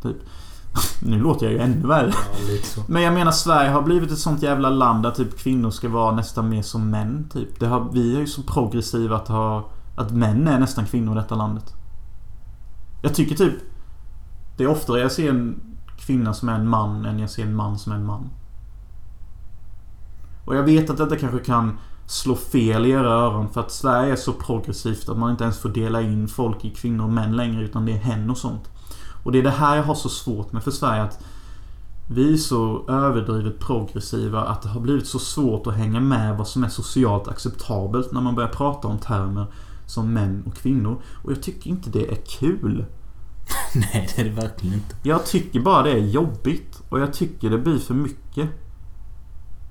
[0.01, 0.17] Typ.
[1.01, 2.13] Nu låter jag ju ännu värre.
[2.13, 2.81] Ja, så.
[2.87, 6.15] Men jag menar Sverige har blivit ett sånt jävla land där typ kvinnor ska vara
[6.15, 7.59] nästan mer som män typ.
[7.59, 9.69] Det har, vi är ju så progressiva att ha...
[9.97, 11.73] Att män är nästan kvinnor i detta landet.
[13.01, 13.53] Jag tycker typ...
[14.57, 15.61] Det är oftare jag ser en
[15.97, 18.29] kvinna som är en man än jag ser en man som är en man.
[20.49, 24.11] Och jag vet att detta kanske kan slå fel i era öron för att Sverige
[24.11, 27.35] är så progressivt att man inte ens får dela in folk i kvinnor och män
[27.35, 28.69] längre utan det är hen och sånt.
[29.23, 31.23] Och det är det här jag har så svårt med för Sverige att
[32.07, 36.47] vi är så överdrivet progressiva att det har blivit så svårt att hänga med vad
[36.47, 39.45] som är socialt acceptabelt när man börjar prata om termer
[39.85, 41.01] som män och kvinnor.
[41.23, 42.85] Och jag tycker inte det är kul.
[43.75, 44.95] Nej, det är det verkligen inte.
[45.03, 46.81] Jag tycker bara det är jobbigt.
[46.89, 48.49] Och jag tycker det blir för mycket.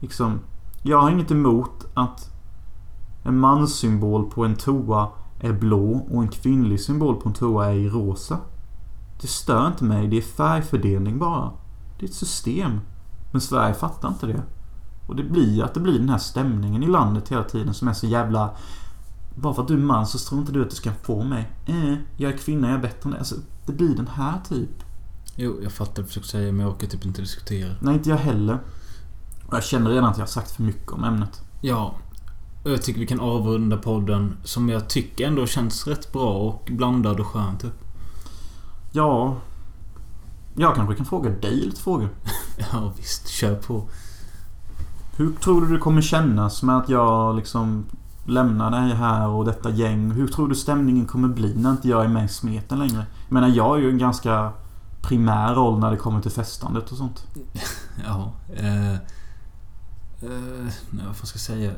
[0.01, 0.41] Liksom,
[0.83, 2.31] jag har inget emot att
[3.25, 5.09] en manssymbol på en toa
[5.41, 8.39] är blå och en kvinnlig symbol på en toa är i rosa.
[9.21, 10.09] Det stör inte mig.
[10.09, 11.51] Det är färgfördelning bara.
[11.99, 12.81] Det är ett system.
[13.31, 14.43] Men Sverige fattar inte det.
[15.07, 17.93] Och det blir att det blir den här stämningen i landet hela tiden som är
[17.93, 18.51] så jävla...
[19.35, 21.53] Bara för att du är man så tror inte du att du ska få mig.
[21.67, 23.19] Eh, jag är kvinna, jag är bättre än det.
[23.19, 23.35] Alltså,
[23.67, 24.85] det blir den här typ.
[25.37, 27.75] Jo, jag fattar vad du försöker säga men jag orkar typ inte diskutera.
[27.81, 28.59] Nej, inte jag heller.
[29.51, 31.43] Jag känner redan att jag har sagt för mycket om ämnet.
[31.61, 31.95] Ja.
[32.65, 37.21] Jag tycker vi kan avrunda podden som jag tycker ändå känns rätt bra och blandad
[37.21, 37.75] och skön typ.
[38.93, 39.37] Ja...
[40.55, 42.09] Jag kanske kan fråga dig lite frågor.
[42.73, 43.89] Ja visst, kör på.
[45.17, 47.85] Hur tror du det kommer kännas med att jag liksom
[48.27, 50.11] lämnar dig här och detta gäng?
[50.11, 53.07] Hur tror du stämningen kommer bli när inte jag är med i smeten längre?
[53.29, 54.53] Jag menar, jag är ju en ganska
[55.03, 57.27] primär roll när det kommer till festandet och sånt.
[58.05, 58.33] Ja.
[58.55, 58.99] Eh,
[60.23, 61.73] eh, nej, vad ska jag säga?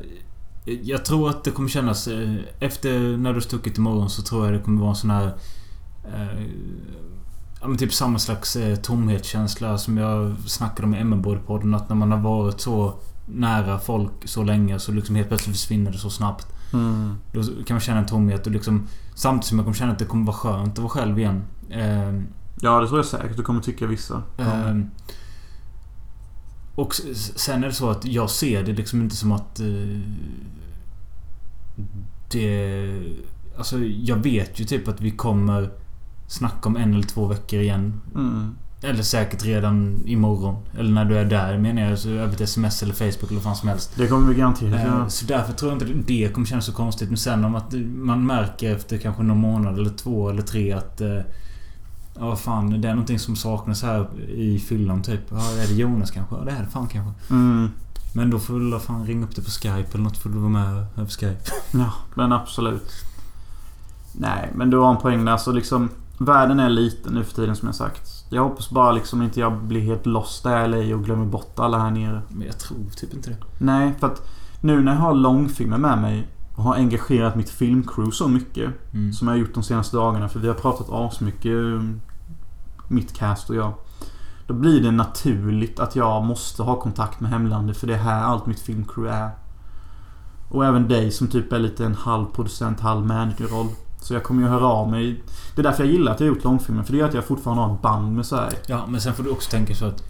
[0.65, 2.07] Jag tror att det kommer kännas...
[2.07, 5.25] Eh, efter när du stuckit imorgon så tror jag det kommer vara en sån här...
[6.13, 6.45] Eh,
[7.61, 11.75] ja men typ samma slags eh, tomhetskänsla som jag snackade om i MN-podden.
[11.75, 12.93] Att när man har varit så
[13.25, 16.47] nära folk så länge så liksom helt plötsligt försvinner det så snabbt.
[16.73, 17.15] Mm.
[17.33, 18.87] Då kan man känna en tomhet och liksom...
[19.15, 21.43] Samtidigt som jag kommer känna att det kommer vara skönt att vara själv igen.
[21.69, 22.21] Eh,
[22.61, 24.21] Ja, det tror jag säkert du kommer tycka vissa.
[24.37, 24.89] Ehm,
[26.81, 26.95] och
[27.35, 29.59] sen är det så att jag ser det liksom inte som att...
[29.59, 29.99] eh,
[32.31, 33.01] det...
[33.57, 35.71] Alltså jag vet ju typ att vi kommer
[36.27, 38.01] snacka om en eller två veckor igen.
[38.15, 38.55] Mm.
[38.83, 40.55] Eller säkert redan imorgon.
[40.77, 41.99] Eller när du är där menar jag.
[41.99, 43.91] Så över ett sms eller Facebook eller vad fan som helst.
[43.95, 45.09] Det kommer vi garanterat Eh, göra.
[45.09, 47.09] Så därför tror jag inte det kommer kännas så konstigt.
[47.09, 51.01] Men sen om att man märker efter kanske någon månad eller två eller tre att...
[51.01, 51.19] eh,
[52.19, 55.21] Ja vad fan, det är någonting som saknas här i fyllan typ.
[55.29, 56.35] Ja, är det Jonas kanske?
[56.35, 57.33] Ja, det är det fan kanske.
[57.33, 57.69] Mm.
[58.13, 60.17] Men då får du fan ringa upp det på Skype eller något.
[60.17, 61.51] Får du vara med över Skype.
[61.71, 62.91] Ja, men absolut.
[64.13, 65.31] Nej, men du har en poäng där.
[65.31, 65.89] Alltså liksom...
[66.17, 68.25] Världen är liten nu för tiden som jag sagt.
[68.29, 71.79] Jag hoppas bara liksom inte jag blir helt lost där LA och glömmer bort alla
[71.79, 72.21] här nere.
[72.27, 73.37] Men jag tror typ inte det.
[73.57, 74.29] Nej, för att
[74.61, 79.13] nu när jag har långfilmer med mig och har engagerat mitt filmcrew så mycket Mm.
[79.13, 80.29] som jag har gjort de senaste dagarna.
[80.29, 81.81] För vi har pratat asmycket, eh,
[82.87, 83.73] mitt cast och jag.
[84.47, 88.23] Då blir det naturligt att jag måste ha kontakt med hemlandet för det är här
[88.23, 89.29] allt mitt filmcrew är.
[90.49, 93.67] Och även dig som typ är lite en halv producent, halv managerroll.
[94.01, 95.23] Så jag kommer ju höra av mig.
[95.55, 96.83] Det är därför jag gillar att jag har gjort långfilmer.
[96.83, 98.57] För det gör att jag fortfarande har ett band med Sverige.
[98.67, 100.03] Ja, men sen får du också tänka så att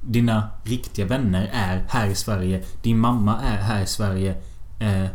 [0.00, 2.64] dina riktiga vänner är här i Sverige.
[2.82, 4.36] Din mamma är här i Sverige.
[4.78, 5.06] Eh,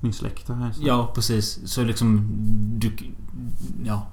[0.00, 0.72] Min släkt är här.
[0.72, 0.80] så.
[0.84, 1.60] ja, precis.
[1.64, 2.26] Så liksom...
[2.78, 2.92] Du...
[3.84, 4.06] Ja.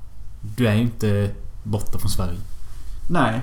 [0.58, 1.32] Du är ju inte
[1.64, 2.40] borta från Sverige.
[3.10, 3.42] Nej.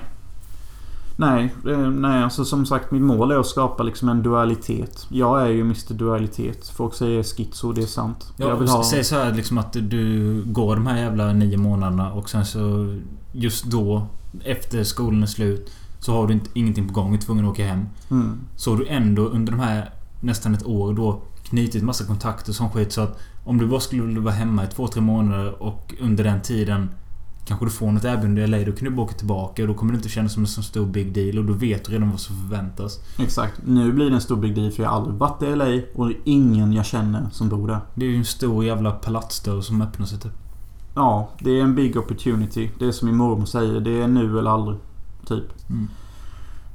[1.15, 5.07] Nej, eh, nej alltså som sagt mitt mål är att skapa liksom en dualitet.
[5.09, 6.67] Jag är ju Mr Dualitet.
[6.67, 8.33] Folk säger schizo, det är sant.
[8.37, 8.83] Ja, jag vill ha...
[8.83, 12.95] Säg så här liksom att du går de här jävla nio månaderna och sen så...
[13.31, 14.07] Just då,
[14.43, 17.11] efter skolan är slut, så har du inte, ingenting på gång.
[17.11, 17.85] Du är tvungen att åka hem.
[18.11, 18.39] Mm.
[18.55, 21.21] Så har du ändå under de här nästan ett år då
[21.53, 24.67] knutit massa kontakter och sån skit så att om du bara skulle vara hemma i
[24.67, 26.89] två, tre månader och under den tiden
[27.45, 29.73] Kanske du får något erbjudande i LA, då kan du bara åka tillbaka och då
[29.73, 32.11] kommer det inte kännas som en så stor big deal och då vet du redan
[32.11, 32.99] vad som förväntas.
[33.19, 33.61] Exakt.
[33.65, 36.07] Nu blir det en stor big deal för jag har aldrig varit i LA och
[36.07, 37.79] det är ingen jag känner som bor där.
[37.95, 40.31] Det är ju en stor jävla palatsdörr som öppnar sig typ.
[40.95, 42.71] Ja, det är en big opportunity.
[42.79, 43.79] Det är som min mormor säger.
[43.79, 44.77] Det är nu eller aldrig.
[45.27, 45.69] Typ.
[45.69, 45.87] Mm.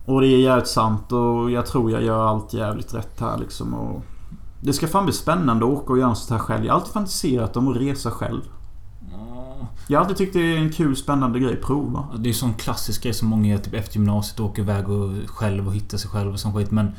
[0.04, 3.74] Och det är jävligt sant och jag tror jag gör allt jävligt rätt här liksom.
[3.74, 4.04] Och
[4.60, 6.64] det ska fan bli spännande att åka och göra sånt här själv.
[6.64, 8.40] Jag har alltid fantiserat om att resa själv.
[9.86, 12.04] Jag har alltid tyckt det är en kul, spännande grej att prova.
[12.16, 14.40] Det är ju sån klassisk grej som många gör typ efter gymnasiet.
[14.40, 16.70] Åker iväg och själv och hittar sig själv och sån skit.
[16.70, 16.92] Men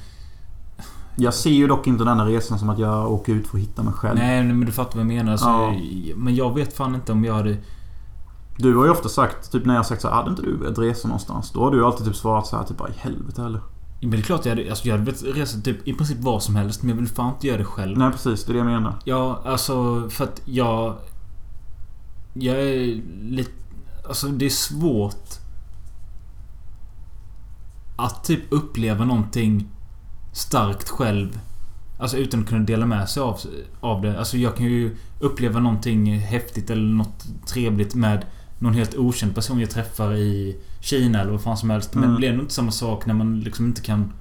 [1.15, 3.83] Jag ser ju dock inte denna resan som att jag åker ut för att hitta
[3.83, 4.17] mig själv.
[4.19, 5.37] nej, men du fattar vad jag menar.
[5.37, 5.73] Så, Ja.
[6.15, 7.57] Men jag vet fan inte om jag hade...
[8.57, 10.57] Du har ju ofta sagt, typ när jag har sagt så här, hade inte du
[10.57, 11.51] velat resa någonstans?
[11.51, 13.61] Då har du alltid typ svarat så här, typ bara i helvete eller?
[14.01, 14.69] Men det är klart jag hade...
[14.69, 16.81] Alltså jag hade velat resa typ i princip vad som helst.
[16.81, 17.97] Men jag vill fan inte göra det själv.
[17.97, 18.99] Nej precis, det är det jag menar.
[19.05, 20.97] Ja, alltså för att jag...
[22.33, 23.51] Jag är lite...
[24.07, 25.29] Alltså det är svårt...
[27.95, 29.67] Att typ uppleva någonting
[30.33, 31.39] starkt själv.
[31.99, 33.39] Alltså utan att kunna dela med sig av,
[33.79, 34.19] av det.
[34.19, 38.25] Alltså jag kan ju uppleva någonting häftigt eller något trevligt med
[38.59, 41.95] någon helt okänd person jag träffar i Kina eller vad fan som helst.
[41.95, 42.13] Men Mm.
[42.15, 44.11] det blir nog inte samma sak när man liksom inte kan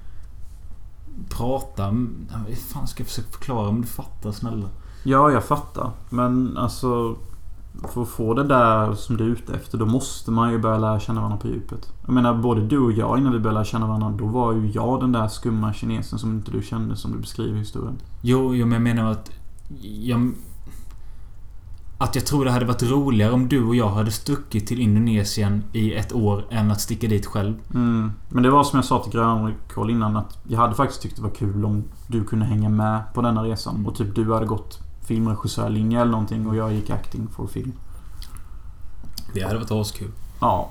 [1.29, 1.89] prata.
[2.47, 4.67] Hur fan ska jag försöka förklara om du fattar snälla?
[5.03, 5.91] Ja, jag fattar.
[6.09, 7.15] Men alltså...
[7.93, 10.77] För att få det där som du är ute efter, då måste man ju börja
[10.77, 11.93] lära känna varandra på djupet.
[12.05, 14.67] Jag menar, både du och jag innan vi började lära känna varandra, då var ju
[14.71, 17.95] jag den där skumma kinesen som inte du kände, som du beskriver i historien.
[18.21, 19.31] Jo, jo, men jag menar att...
[19.81, 20.31] Jag,
[22.01, 25.63] att jag tror det hade varit roligare om du och jag hade stuckit till Indonesien
[25.73, 27.55] i ett år än att sticka dit själv.
[27.73, 28.11] Mm.
[28.29, 31.21] Men det var som jag sa till Grönkoll innan, att jag hade faktiskt tyckt det
[31.21, 33.75] var kul om du kunde hänga med på denna resan.
[33.75, 33.87] Mm.
[33.87, 37.73] Och typ du hade gått filmregissörlinje eller någonting och jag gick acting for film.
[39.33, 40.11] Det hade varit askul.
[40.41, 40.69] Ja.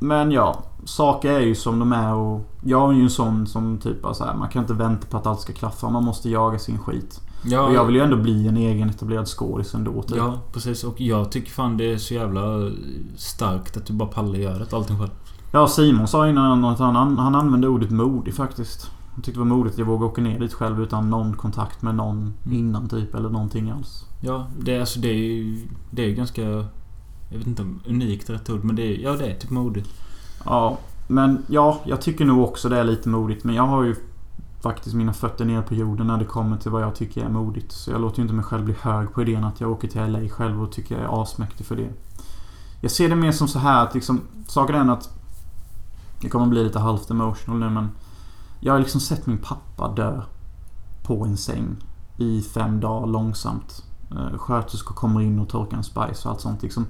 [0.00, 3.78] Men ja, saker är ju som de är och jag är ju en sån som
[3.78, 5.90] typ så här, man kan inte vänta på att allt ska klaffa.
[5.90, 7.20] Man måste jaga sin skit.
[7.44, 10.16] Ja, Och jag vill ju ändå bli en egen etablerad skådis ändå typ.
[10.16, 10.84] Ja, precis.
[10.84, 12.70] Och jag tycker fan det är så jävla
[13.16, 15.10] starkt att du bara pallar göra det allting själv.
[15.52, 18.90] Ja, Simon sa innan att han, han använde ordet modig faktiskt.
[19.14, 21.82] Han tyckte det var modigt att jag vågade åka ner dit själv utan någon kontakt
[21.82, 22.58] med någon Mm.
[22.58, 24.04] innan typ eller någonting alls.
[24.20, 25.68] Ja, det, är- alltså, det är ju...
[25.90, 26.42] Det är ganska...
[27.30, 29.50] Jag vet inte om unikt är rätt ord, men det är, ja, det är typ
[29.50, 29.88] modigt.
[30.44, 30.78] Ja,
[31.08, 33.44] men ja, jag tycker nog också det är lite modigt.
[33.44, 33.94] Men jag har ju
[34.62, 37.72] faktiskt mina fötter ner på jorden när det kommer till vad jag tycker är modigt.
[37.72, 40.06] Så jag låter ju inte mig själv bli hög på idén att jag åker till
[40.06, 41.90] LA själv och tycker jag är asmäktig för det.
[42.80, 45.10] Jag ser det mer som så här att liksom, saken är den att
[46.20, 47.90] det kommer bli lite halvt emotional nu men
[48.60, 50.22] jag har liksom sett min pappa dö
[51.02, 51.76] på en säng
[52.16, 53.84] i fem dagar långsamt.
[54.10, 56.86] Eh, sköterskor kommer in och torkar hans bajs och allt sånt liksom.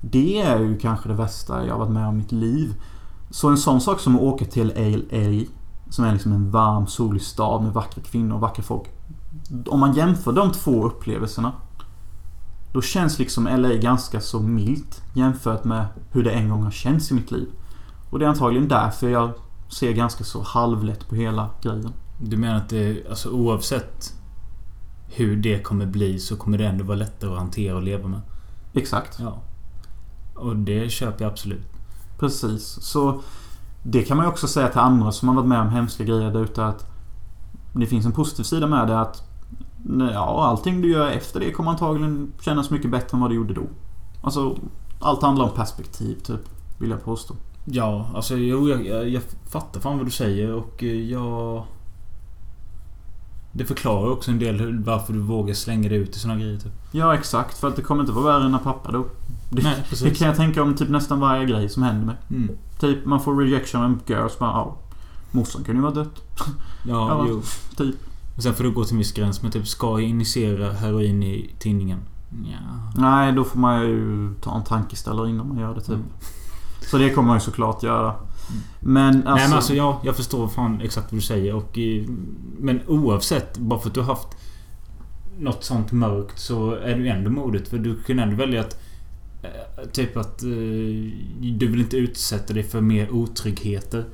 [0.00, 2.74] Det är ju kanske det värsta jag har varit med om i mitt liv.
[3.30, 5.44] Så en sån sak som att åka till LA,
[5.90, 8.88] som är liksom en varm, solig stad med vackra kvinnor och vackra folk.
[9.66, 11.52] Om man jämför de två upplevelserna.
[12.72, 17.10] Då känns liksom LA ganska så milt jämfört med hur det en gång har känts
[17.10, 17.48] i mitt liv.
[18.10, 19.32] Och det är antagligen därför jag
[19.68, 21.92] ser ganska så halvlätt på hela grejen.
[22.20, 24.14] Du menar att det, alltså oavsett
[25.06, 28.20] hur det kommer bli så kommer det ändå vara lättare att hantera och leva med?
[28.72, 29.18] Exakt.
[29.20, 29.38] Ja.
[30.34, 31.66] Och det köper jag absolut.
[32.18, 32.78] Precis.
[32.80, 33.22] Så
[33.82, 36.30] det kan man ju också säga till andra som har varit med om hemska grejer
[36.30, 36.86] där ute att
[37.72, 39.22] det finns en positiv sida med det att
[40.12, 43.54] ja, allting du gör efter det kommer antagligen kännas mycket bättre än vad det gjorde
[43.54, 43.66] då.
[44.22, 44.56] Alltså,
[45.00, 46.40] allt handlar om perspektiv typ,
[46.78, 47.34] vill jag påstå.
[47.64, 51.64] Ja, alltså jo, jag, jag, jag fattar fan vad du säger och eh, jag...
[53.52, 56.72] Det förklarar också en del varför du vågar slänga dig ut i såna grejer typ.
[56.92, 57.58] Ja, exakt.
[57.58, 59.04] För att det kommer inte vara värre än när pappa då.
[59.50, 62.16] Det, Nej, det kan jag tänka om typ nästan varje grej som händer mig.
[62.30, 62.50] Mm.
[62.80, 64.76] Typ, man får rejection av en girl så bara, ja.
[65.30, 66.22] Morsan kunde ju vara dött.
[66.38, 66.44] Ja,
[66.88, 67.42] Ja, jo.
[67.76, 67.94] typ.
[68.36, 71.22] Och sen får du gå till en viss gräns men typ, ska jag initiera heroin
[71.22, 71.98] i tidningen?
[72.44, 72.92] Ja.
[73.00, 75.88] Nej, då får man ju ta en tankeställare innan man gör det typ.
[75.94, 76.06] Mm.
[76.90, 78.14] Så det kommer man ju såklart göra.
[78.80, 79.34] Men alltså...
[79.34, 81.78] Nej men alltså ja, jag förstår fan exakt vad du säger och...
[81.78, 82.04] eh,
[82.58, 84.28] Men oavsett, bara för att du har haft
[85.38, 87.68] något sånt mörkt så är du ändå modigt.
[87.68, 88.80] För du kan ändå välja att...
[89.42, 90.42] eh, Typ att...
[90.42, 90.48] eh,
[91.40, 94.04] Du vill inte utsätta dig för mer otryggheter.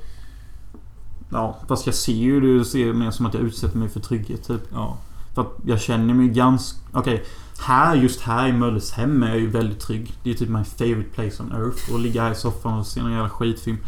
[1.31, 4.47] Ja, fast jag ser ju det ser mer som att jag utsätter mig för trygghet
[4.47, 4.61] typ.
[4.73, 4.99] Ja.
[5.35, 6.79] För att jag känner mig ganska...
[6.93, 7.25] Okej.
[7.61, 10.15] här, just här i Mölles hem är jag ju väldigt trygg.
[10.23, 11.95] Det är typ my favorite place on earth.
[11.95, 13.79] Att ligga här i soffan och se någon jävla skitfilm.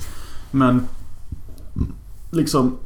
[0.50, 0.86] Men...
[2.30, 2.76] Liksom...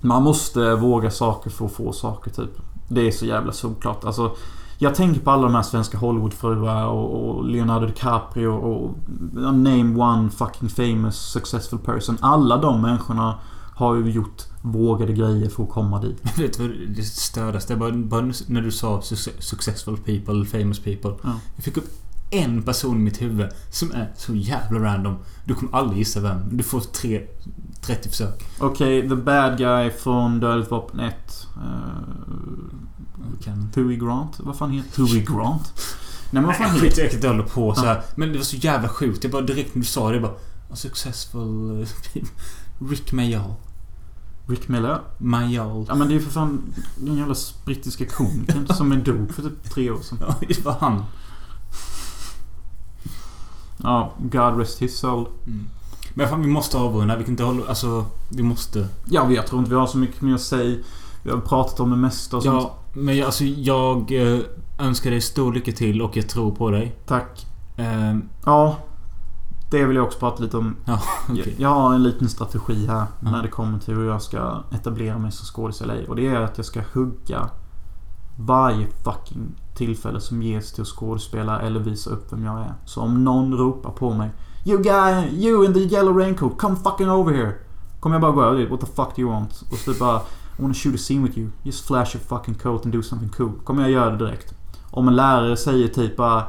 [0.00, 2.50] Man måste våga saker för att få saker typ.
[2.88, 4.04] Det är så jävla solklart.
[4.04, 4.36] Alltså...
[4.80, 8.94] Jag tänker på alla de här svenska Hollywoodfruar och, och Leonardo DiCaprio och...
[9.32, 12.18] Name one fucking famous successful person.
[12.20, 13.38] Alla de människorna
[13.74, 16.20] har ju gjort vågade grejer för att komma dit.
[16.38, 17.76] Vet du vad det stördaste?
[17.76, 21.14] Bara, bara när du sa suc- successful people, famous people.
[21.22, 21.30] Ja.
[21.56, 21.88] Jag fick upp
[22.30, 25.16] en person i mitt huvud som är så jävla random.
[25.44, 26.56] Du kommer aldrig gissa vem.
[26.56, 27.26] Du får tre,
[27.80, 28.44] 30 försök.
[28.60, 31.14] Okej, the bad guy från Dödligt vapen 1.
[31.56, 31.62] Uh,
[33.36, 34.40] Jag kan- Huey Grant?
[34.40, 35.72] Vad fan heter Huey Grant?
[36.30, 37.02] Nej men vad fan heter...
[37.04, 38.02] jag inte hålla på så här.
[38.14, 39.22] Men det var så jävla sjukt.
[39.22, 40.14] Det var direkt när du sa det.
[40.14, 40.32] Jag bara...
[40.70, 41.80] "A Successful...
[41.82, 41.88] eh,
[42.90, 43.54] Rick Mayall.
[44.46, 45.00] Rick Miller?
[45.18, 45.84] Mayall.
[45.88, 49.70] Ja men det är för fan den jävla brittiska komikern som är dog för typ
[49.70, 50.18] tre år sedan.
[50.20, 51.04] Ja, det var han.
[53.82, 55.26] Ja, God rest his soul.
[55.46, 55.66] Mm.
[56.14, 57.16] Men fan, vi måste avrunda.
[57.16, 57.66] Vi kan inte hålla...
[57.68, 58.88] Alltså, vi måste.
[59.04, 60.78] Ja, jag tror inte vi har så mycket mer att säga.
[61.22, 62.62] Vi har pratat om det mesta och sånt.
[62.62, 64.38] Ja, men jag- alltså jag eh,
[64.78, 66.96] önskar dig stor lycka till och jag tror på dig.
[67.06, 67.46] Tack.
[67.76, 68.76] Eh, Ja.
[69.70, 70.76] Det vill jag också prata lite om.
[70.84, 71.54] Ja, Jag- okej.
[71.58, 73.30] Jag har en liten strategi här Ja.
[73.30, 75.94] när det kommer till hur jag ska etablera mig som LA.
[76.08, 77.50] Och det är att jag ska hugga
[78.36, 82.74] varje fucking tillfälle som ges till att skådespela eller visa upp vem jag är.
[82.84, 84.30] Så om någon ropar på mig
[84.64, 87.52] You guy, you in the yellow raincoat, come fucking over here.
[88.00, 88.70] Kommer jag bara gå över dit.
[88.70, 89.50] What the fuck do you want?
[89.72, 90.20] Och så typ bara
[90.58, 91.50] I wanna shoot a scene with you.
[91.62, 93.52] Just flash your fucking coat and do something cool.
[93.64, 94.54] Kommer jag göra det direkt.
[94.90, 96.44] Om en lärare säger typ bara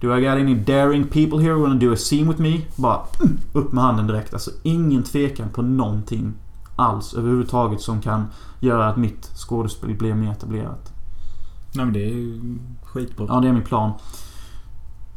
[0.00, 2.60] Do I got any daring people here who wanna do a scene with me?
[2.76, 4.34] Bara mm, upp med handen direkt.
[4.34, 6.32] Alltså ingen tvekan på någonting
[6.76, 8.26] alls överhuvudtaget som kan
[8.60, 10.92] göra att mitt skådespel blir mer etablerat.
[11.74, 13.26] Nej men det är ju skitbra.
[13.28, 13.92] Ja, det är min plan.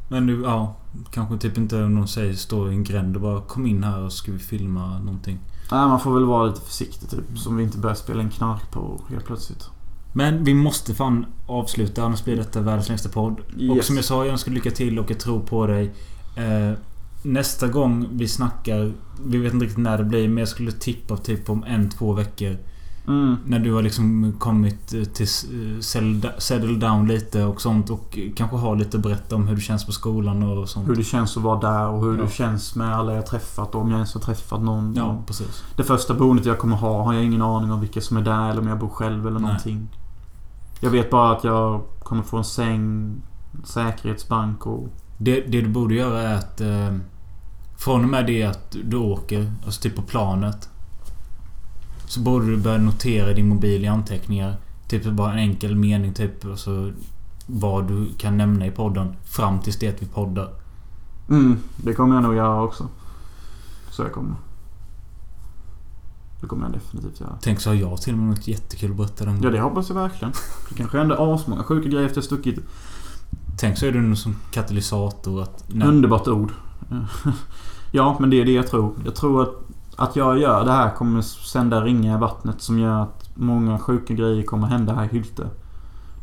[0.08, 0.76] Men nu, ja.
[1.12, 4.02] Kanske typ inte om någon säger stå i en gränd och bara kom in här
[4.02, 5.40] och ska vi filma någonting.
[5.72, 7.40] Nej, man får väl vara lite försiktig typ.
[7.40, 9.70] Som vi inte börjar spela in knark på helt plötsligt.
[10.14, 13.40] Men vi måste fan avsluta annars blir detta världens längsta podd.
[13.40, 13.86] Och Yes.
[13.86, 15.94] som jag sa, jag önskar lycka till och jag tror på dig.
[16.36, 16.78] Eh,
[17.24, 18.94] nästa gång vi snackar...
[19.26, 22.14] Vi vet inte riktigt när det blir men jag skulle tippa typ om en, två
[22.14, 22.58] veckor.
[23.08, 23.38] Mm.
[23.46, 28.18] När du har liksom kommit eh, till eh, settle settle down lite och sånt och
[28.36, 30.90] kanske har lite att berätta om hur det känns på skolan och sånt.
[30.90, 32.24] Hur det känns att vara där och hur Ja.
[32.24, 34.94] det känns med alla jag träffat och om jag ens har träffat någon.
[34.96, 35.64] Ja, precis.
[35.76, 38.50] Det första boendet jag kommer ha har jag ingen aning om vilka som är där
[38.50, 39.42] eller om jag bor själv eller Nej.
[39.42, 39.88] någonting.
[40.80, 43.16] Jag vet bara att jag kommer få en säng,
[43.64, 44.88] säkerhetsbank och...
[45.18, 46.62] Det, det du borde göra är att...
[46.62, 46.98] Eh,
[47.78, 50.70] från och med det att du åker, alltså typ på planet.
[52.08, 54.56] Så borde du börja notera din mobil i anteckningar.
[54.88, 56.46] Typ bara en enkel mening typ.
[56.46, 56.92] Alltså,
[57.46, 59.16] vad du kan nämna i podden.
[59.24, 60.50] Fram tills det att vi poddar.
[61.30, 62.88] Mm, det kommer jag nog göra också.
[63.92, 64.36] Så jag kommer.
[66.42, 67.38] Det kommer jag definitivt göra.
[67.42, 69.90] Tänk så har jag till och med något jättekul att berätta den Ja, det hoppas
[69.90, 70.34] jag verkligen.
[70.70, 72.60] Det kanske händer asmånga sjuka grejer efter jag stuckit.
[73.60, 75.64] Tänk så är du någon som katalysator att...
[75.74, 76.52] när- Underbart ord.
[77.92, 78.94] Ja, men det är det jag tror.
[79.06, 79.50] Jag tror att,
[79.98, 84.14] att jag gör det här kommer sända ringar i vattnet som gör att många sjuka
[84.14, 85.48] grejer kommer hända här i Hylte.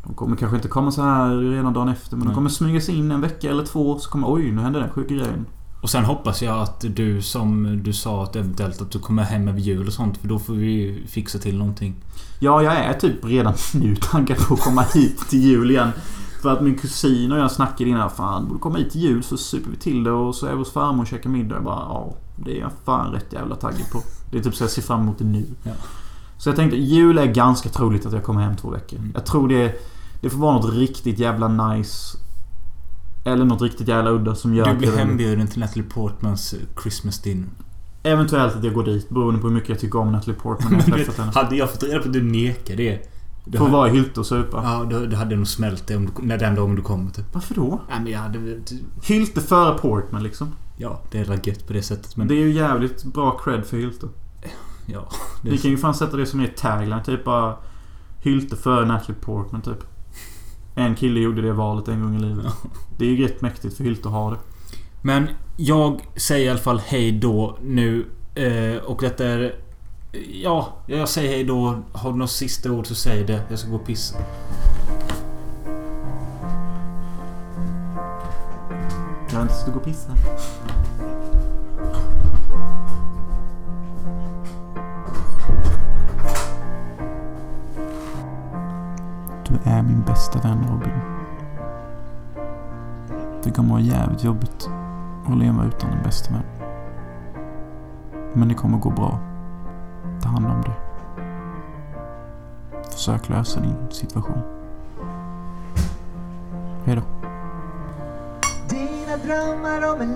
[0.05, 2.29] De kommer kanske inte komma så här redan dagen efter men Nej.
[2.29, 4.91] de kommer smyga sig in en vecka eller två så kommer oj, nu hände den
[4.91, 5.47] sjuka grejen.
[5.83, 9.49] Och sen hoppas jag att du som du sa att eventuellt att du kommer hem
[9.49, 10.17] över jul och sånt.
[10.17, 11.95] För då får vi fixa till någonting.
[12.41, 15.91] Ja, jag är typ redan nu taggad på att komma hit till jul igen.
[16.43, 18.11] För att min kusin och jag snackade innan.
[18.11, 20.59] Fan, borde komma hit till jul så super vi till det och så är vi
[20.59, 21.55] hos farmor och käkar middag.
[21.55, 24.03] Jag bara, ja, det är jag fan rätt jävla taggad på.
[24.31, 25.47] Det är typ så jag ser fram emot det nu.
[25.63, 25.73] Ja.
[26.39, 28.99] Så jag tänkte, jul är ganska troligt att jag kommer hem två veckor.
[28.99, 29.11] Mm.
[29.15, 29.75] Jag tror det,
[30.21, 32.19] det får vara något riktigt jävla nice.
[33.25, 37.49] Eller något riktigt jävla udda som gör Du blir hembjuden till Natalie Portmans Christmas dinner.
[38.03, 40.79] Eventuellt att jag går dit beroende på hur mycket jag tycker om Natalie Portman när
[40.79, 41.33] jag träffat henne.
[41.35, 43.11] hade jag fått reda på att du nekar det.
[43.45, 44.63] Du Får hade, vara i Hylte och supa.
[44.65, 47.25] ja, då, då hade nog smält det om du, när den dagen du kommer typ.
[47.33, 47.81] Varför då?
[47.89, 48.39] Nej men jag hade...
[49.03, 50.49] Hylte före Portman liksom.
[50.77, 52.29] Ja, det är väl gött på det sättet men...
[52.29, 54.07] Det är ju jävligt bra cred för Hylte.
[54.87, 55.09] ja.
[55.43, 57.03] Det Vi kan ju fan sätta det som är tagline.
[57.05, 57.57] Typ bara
[58.21, 59.85] Hylte före Natalie Portman typ.
[60.75, 62.47] En kille gjorde det valet en gång i livet.
[62.99, 64.39] Det är ju rätt mäktigt för Hylte att ha det.
[65.03, 68.07] Men jag säger i alla fall hej då nu.
[68.35, 69.55] Eh, och detta är...
[70.43, 71.83] Ja, jag säger hej då.
[71.93, 73.43] Har du något sista ord så säg det.
[73.49, 74.17] Jag ska gå och pissa.
[79.35, 80.13] Jag inte ska gå och pissa.
[89.49, 91.01] Du är min bästa vän Robin.
[93.43, 94.71] Det kommer vara jävligt jobbigt
[95.27, 96.43] att leva utan en bästa vän.
[98.33, 99.19] Men det kommer gå bra.
[100.23, 100.75] Ta hand om dig.
[102.91, 104.43] Försök lösa din situation.
[106.85, 107.14] Hejdå
[109.25, 110.15] drömmar om en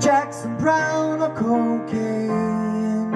[0.00, 3.14] Jackson Brown och cocaine.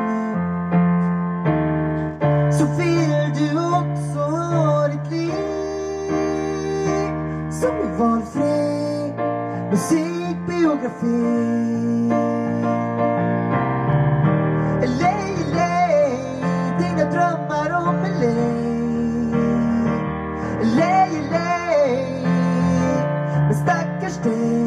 [2.53, 5.33] Så vill du också ha ditt liv
[7.51, 9.13] Som en valfri
[9.71, 12.38] musikbiografi.
[24.21, 24.58] stay.